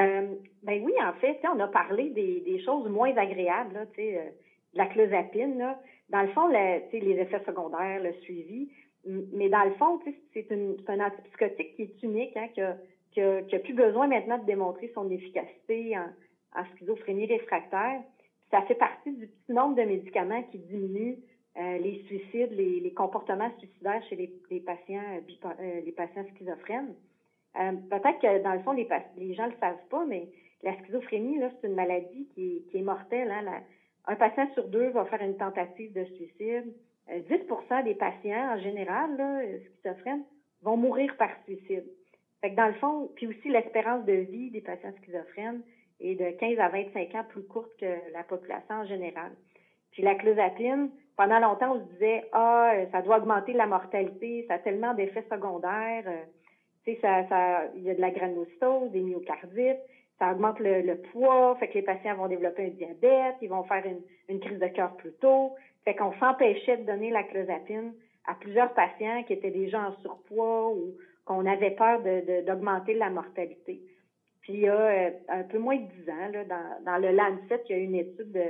Euh, 0.00 0.34
ben 0.62 0.82
oui, 0.82 0.92
en 1.00 1.12
fait, 1.14 1.38
on 1.52 1.58
a 1.60 1.68
parlé 1.68 2.10
des, 2.10 2.40
des 2.40 2.62
choses 2.64 2.88
moins 2.88 3.16
agréables, 3.16 3.74
là, 3.74 3.84
euh, 3.98 4.30
la 4.74 4.86
clozapine. 4.86 5.58
Là. 5.58 5.80
Dans 6.08 6.22
le 6.22 6.28
fond, 6.28 6.48
les 6.48 6.90
effets 6.92 7.42
secondaires, 7.46 8.02
le 8.02 8.12
suivi, 8.22 8.70
mais 9.04 9.48
dans 9.48 9.64
le 9.64 9.74
fond, 9.74 10.00
c'est 10.32 10.50
un 10.50 11.00
antipsychotique 11.00 11.76
qui 11.76 11.82
est 11.82 12.02
unique, 12.02 12.36
hein, 12.36 12.48
qui, 12.54 12.60
a, 12.60 12.76
qui, 13.14 13.20
a, 13.20 13.42
qui 13.42 13.54
a 13.54 13.60
plus 13.60 13.74
besoin 13.74 14.08
maintenant 14.08 14.38
de 14.38 14.44
démontrer 14.44 14.90
son 14.94 15.08
efficacité 15.10 15.96
en, 15.96 16.64
schizophrénie 16.74 17.26
réfractaire. 17.26 18.02
Ça 18.50 18.62
fait 18.62 18.74
partie 18.74 19.12
du 19.12 19.26
petit 19.26 19.52
nombre 19.52 19.76
de 19.76 19.82
médicaments 19.82 20.42
qui 20.44 20.58
diminuent 20.58 21.16
euh, 21.56 21.78
les 21.78 22.02
suicides, 22.06 22.52
les, 22.52 22.92
comportements 22.92 23.50
suicidaires 23.58 24.02
chez 24.08 24.16
les, 24.16 24.32
euh, 24.50 25.80
les 25.84 25.92
patients 25.92 26.24
schizophrènes. 26.34 26.94
Euh, 27.58 27.72
peut-être 27.90 28.20
que 28.20 28.42
dans 28.42 28.52
le 28.52 28.60
fond, 28.60 28.72
les, 28.72 29.34
gens 29.34 29.46
le 29.46 29.54
savent 29.60 29.86
pas, 29.88 30.04
mais 30.04 30.28
la 30.62 30.76
schizophrénie, 30.82 31.40
c'est 31.60 31.68
une 31.68 31.74
maladie 31.74 32.28
qui 32.34 32.64
est, 32.72 32.82
mortelle. 32.82 33.30
Hein, 33.30 33.62
un 34.06 34.16
patient 34.16 34.48
sur 34.54 34.68
deux 34.68 34.88
va 34.90 35.04
faire 35.06 35.22
une 35.22 35.36
tentative 35.36 35.92
de 35.92 36.04
suicide. 36.04 36.72
10% 37.08 37.20
euh, 37.30 37.82
des 37.82 37.94
patients, 37.94 38.54
en 38.54 38.58
général, 38.58 39.16
schizophrènes, 39.66 40.24
vont 40.62 40.76
mourir 40.76 41.16
par 41.16 41.30
suicide. 41.44 41.84
Fait 42.44 42.50
que 42.50 42.56
dans 42.56 42.66
le 42.66 42.74
fond, 42.74 43.08
puis 43.14 43.26
aussi 43.26 43.48
l'espérance 43.48 44.04
de 44.04 44.12
vie 44.12 44.50
des 44.50 44.60
patients 44.60 44.92
schizophrènes 45.00 45.62
est 45.98 46.14
de 46.14 46.30
15 46.38 46.58
à 46.58 46.68
25 46.68 47.14
ans 47.14 47.24
plus 47.26 47.42
courte 47.44 47.70
que 47.80 47.86
la 48.12 48.22
population 48.22 48.74
en 48.74 48.84
général. 48.84 49.32
Puis 49.92 50.02
la 50.02 50.14
clozapine, 50.14 50.90
pendant 51.16 51.38
longtemps, 51.38 51.76
on 51.76 51.80
se 51.80 51.92
disait, 51.94 52.26
ah, 52.32 52.74
ça 52.92 53.00
doit 53.00 53.16
augmenter 53.16 53.54
la 53.54 53.64
mortalité, 53.64 54.44
ça 54.46 54.56
a 54.56 54.58
tellement 54.58 54.92
d'effets 54.92 55.24
secondaires. 55.32 56.04
Euh, 56.06 56.92
ça, 57.00 57.26
ça, 57.30 57.62
il 57.76 57.82
y 57.84 57.88
a 57.88 57.94
de 57.94 58.00
la 58.02 58.10
granulocytose, 58.10 58.90
des 58.90 59.00
myocardites, 59.00 59.80
ça 60.18 60.30
augmente 60.32 60.60
le, 60.60 60.96
poids, 61.12 61.56
fait 61.58 61.68
que 61.68 61.74
les 61.76 61.82
patients 61.82 62.16
vont 62.16 62.28
développer 62.28 62.66
un 62.66 62.76
diabète, 62.76 63.36
ils 63.40 63.48
vont 63.48 63.64
faire 63.64 63.84
une, 64.28 64.40
crise 64.40 64.58
de 64.58 64.68
cœur 64.68 64.94
plus 64.96 65.14
tôt. 65.14 65.54
Fait 65.86 65.94
qu'on 65.94 66.12
s'empêchait 66.18 66.76
de 66.76 66.84
donner 66.84 67.08
la 67.08 67.22
clozapine 67.22 67.94
à 68.26 68.34
plusieurs 68.34 68.74
patients 68.74 69.22
qui 69.22 69.32
étaient 69.32 69.50
déjà 69.50 69.80
en 69.80 69.96
surpoids 70.02 70.68
ou 70.68 70.94
qu'on 71.24 71.46
avait 71.46 71.72
peur 71.72 72.00
d'augmenter 72.46 72.94
de, 72.94 72.98
la 72.98 73.10
mortalité. 73.10 73.80
Puis 74.42 74.52
il 74.52 74.60
y 74.60 74.68
a 74.68 74.76
euh, 74.76 75.10
un 75.28 75.42
peu 75.42 75.58
moins 75.58 75.76
de 75.76 75.86
10 76.04 76.10
ans, 76.10 76.28
là, 76.32 76.44
dans, 76.44 76.84
dans 76.84 76.98
le 76.98 77.12
Lancet, 77.12 77.62
il 77.68 77.76
y 77.76 77.78
a 77.78 77.82
une 77.82 77.94
étude 77.94 78.30
de, 78.32 78.44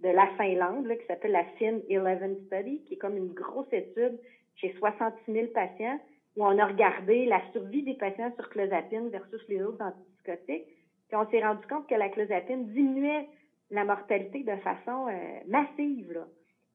de 0.00 0.08
la 0.08 0.26
Finlande 0.36 0.86
là, 0.86 0.96
qui 0.96 1.06
s'appelle 1.06 1.32
la 1.32 1.44
FIN 1.58 1.78
11 1.90 2.46
Study, 2.46 2.82
qui 2.84 2.94
est 2.94 2.98
comme 2.98 3.16
une 3.16 3.32
grosse 3.32 3.72
étude 3.72 4.18
chez 4.56 4.74
66 4.78 5.32
000 5.32 5.46
patients 5.48 5.98
où 6.36 6.44
on 6.44 6.58
a 6.58 6.66
regardé 6.66 7.24
la 7.26 7.40
survie 7.52 7.82
des 7.82 7.94
patients 7.94 8.32
sur 8.36 8.48
clozapine 8.50 9.08
versus 9.08 9.42
les 9.48 9.62
autres 9.62 9.82
antipsychotiques. 9.82 10.66
Puis 11.08 11.16
on 11.16 11.28
s'est 11.30 11.42
rendu 11.42 11.66
compte 11.66 11.88
que 11.88 11.94
la 11.94 12.08
clozapine 12.10 12.66
diminuait 12.68 13.26
la 13.70 13.84
mortalité 13.84 14.44
de 14.44 14.56
façon 14.56 15.08
euh, 15.08 15.40
massive. 15.48 16.12
Là. 16.12 16.26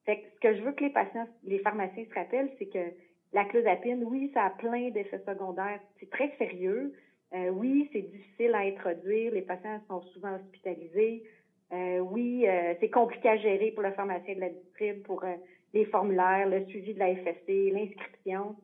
Fait 0.05 0.17
que 0.17 0.27
ce 0.35 0.39
que 0.41 0.55
je 0.55 0.61
veux 0.63 0.73
que 0.73 0.83
les 0.83 0.89
patients, 0.89 1.27
les 1.43 1.59
pharmaciens 1.59 2.03
se 2.03 2.13
rappellent, 2.13 2.51
c'est 2.59 2.65
que 2.65 2.91
la 3.33 3.45
clozapine, 3.45 4.03
oui, 4.03 4.29
ça 4.33 4.45
a 4.45 4.49
plein 4.51 4.91
d'effets 4.91 5.23
secondaires. 5.27 5.79
C'est 5.99 6.09
très 6.09 6.31
sérieux. 6.37 6.93
Euh, 7.33 7.49
oui, 7.49 7.89
c'est 7.91 8.01
difficile 8.01 8.53
à 8.53 8.59
introduire. 8.59 9.33
Les 9.33 9.41
patients 9.41 9.81
sont 9.87 10.01
souvent 10.13 10.35
hospitalisés. 10.35 11.23
Euh, 11.71 11.99
oui, 11.99 12.47
euh, 12.47 12.75
c'est 12.79 12.91
compliqué 12.91 13.29
à 13.29 13.37
gérer 13.37 13.71
pour 13.71 13.81
le 13.81 13.91
pharmacien 13.93 14.35
de 14.35 14.39
la 14.39 14.49
distrib, 14.49 15.01
pour 15.01 15.25
les 15.73 15.85
formulaires, 15.85 16.47
le 16.47 16.63
suivi 16.65 16.93
de 16.93 16.99
la 16.99 17.15
FSC, 17.15 17.71
l'inscription. 17.71 18.55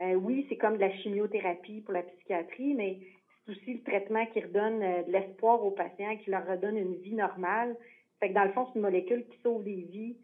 oui, 0.00 0.46
c'est 0.48 0.56
comme 0.56 0.76
de 0.76 0.80
la 0.80 0.92
chimiothérapie 0.92 1.82
pour 1.82 1.92
la 1.92 2.02
psychiatrie, 2.02 2.72
mais 2.74 2.98
c'est 3.44 3.52
aussi 3.52 3.74
le 3.74 3.82
traitement 3.82 4.24
qui 4.26 4.40
redonne 4.40 4.80
de 4.80 5.12
l'espoir 5.12 5.62
aux 5.62 5.72
patients, 5.72 6.16
qui 6.16 6.30
leur 6.30 6.46
redonne 6.46 6.78
une 6.78 6.94
vie 6.94 7.14
normale. 7.14 7.76
Fait 8.20 8.30
que 8.30 8.34
dans 8.34 8.44
le 8.44 8.52
fond, 8.52 8.66
c'est 8.68 8.76
une 8.76 8.82
molécule 8.82 9.26
qui 9.26 9.38
sauve 9.42 9.62
des 9.62 9.86
vies, 9.92 10.16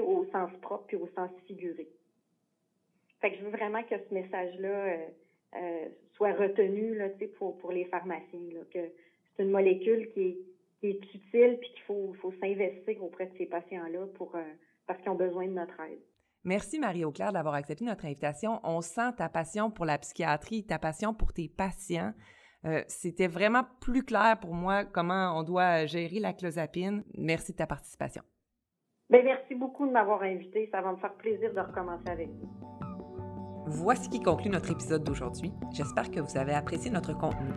au 0.00 0.24
sens 0.26 0.50
propre 0.62 0.84
puis 0.86 0.96
au 0.96 1.08
sens 1.16 1.30
figuré. 1.48 1.88
Fait 3.20 3.32
que 3.32 3.38
je 3.38 3.44
veux 3.44 3.50
vraiment 3.50 3.82
que 3.82 3.96
ce 3.98 4.14
message-là 4.14 4.68
euh, 4.68 5.06
euh, 5.56 5.88
soit 6.14 6.32
retenu 6.32 6.94
là, 6.94 7.08
pour, 7.38 7.58
pour 7.58 7.72
les 7.72 7.84
pharmaciens, 7.86 8.52
là, 8.52 8.60
que 8.72 8.92
c'est 9.36 9.42
une 9.42 9.50
molécule 9.50 10.10
qui 10.12 10.20
est, 10.20 10.38
qui 10.80 10.86
est 10.88 11.14
utile 11.14 11.58
puis 11.60 11.70
qu'il 11.70 11.82
faut, 11.86 12.12
faut 12.20 12.32
s'investir 12.40 13.02
auprès 13.02 13.26
de 13.26 13.36
ces 13.38 13.46
patients-là 13.46 14.06
pour 14.14 14.34
euh, 14.36 14.42
parce 14.86 15.00
qu'ils 15.00 15.10
ont 15.10 15.16
besoin 15.16 15.46
de 15.46 15.52
notre 15.52 15.78
aide. 15.80 16.00
Merci 16.44 16.78
Marie-Auclair 16.78 17.32
d'avoir 17.32 17.54
accepté 17.54 17.84
notre 17.84 18.06
invitation. 18.06 18.60
On 18.62 18.80
sent 18.80 19.12
ta 19.16 19.28
passion 19.28 19.70
pour 19.70 19.84
la 19.84 19.98
psychiatrie, 19.98 20.64
ta 20.64 20.78
passion 20.78 21.12
pour 21.12 21.32
tes 21.32 21.48
patients. 21.48 22.12
Euh, 22.64 22.82
C'était 22.88 23.26
vraiment 23.26 23.64
plus 23.80 24.02
clair 24.02 24.38
pour 24.40 24.54
moi 24.54 24.84
comment 24.84 25.38
on 25.38 25.42
doit 25.42 25.86
gérer 25.86 26.20
la 26.20 26.32
clozapine. 26.32 27.04
Merci 27.16 27.52
de 27.52 27.58
ta 27.58 27.66
participation. 27.66 28.22
Bien, 29.10 29.22
merci 29.22 29.54
beaucoup 29.54 29.86
de 29.86 29.92
m'avoir 29.92 30.22
invité. 30.22 30.68
Ça 30.70 30.80
va 30.80 30.92
me 30.92 30.98
faire 30.98 31.14
plaisir 31.14 31.52
de 31.52 31.60
recommencer 31.60 32.08
avec 32.08 32.28
vous. 32.28 32.77
Voici 33.70 34.08
qui 34.08 34.20
conclut 34.20 34.48
notre 34.48 34.70
épisode 34.70 35.04
d'aujourd'hui. 35.04 35.52
J'espère 35.72 36.10
que 36.10 36.20
vous 36.20 36.38
avez 36.38 36.54
apprécié 36.54 36.90
notre 36.90 37.12
contenu. 37.12 37.50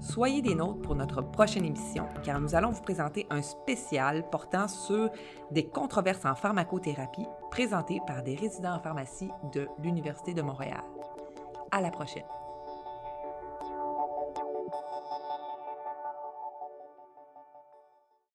Soyez 0.00 0.42
des 0.42 0.54
nôtres 0.54 0.82
pour 0.82 0.94
notre 0.94 1.22
prochaine 1.22 1.64
émission, 1.64 2.06
car 2.22 2.40
nous 2.40 2.54
allons 2.54 2.70
vous 2.70 2.82
présenter 2.82 3.26
un 3.30 3.42
spécial 3.42 4.28
portant 4.30 4.68
sur 4.68 5.10
des 5.50 5.66
controverses 5.66 6.24
en 6.24 6.36
pharmacothérapie 6.36 7.26
présenté 7.50 8.00
par 8.06 8.22
des 8.22 8.36
résidents 8.36 8.76
en 8.76 8.80
pharmacie 8.80 9.30
de 9.52 9.66
l'Université 9.82 10.34
de 10.34 10.42
Montréal. 10.42 10.84
À 11.72 11.80
la 11.80 11.90
prochaine! 11.90 12.43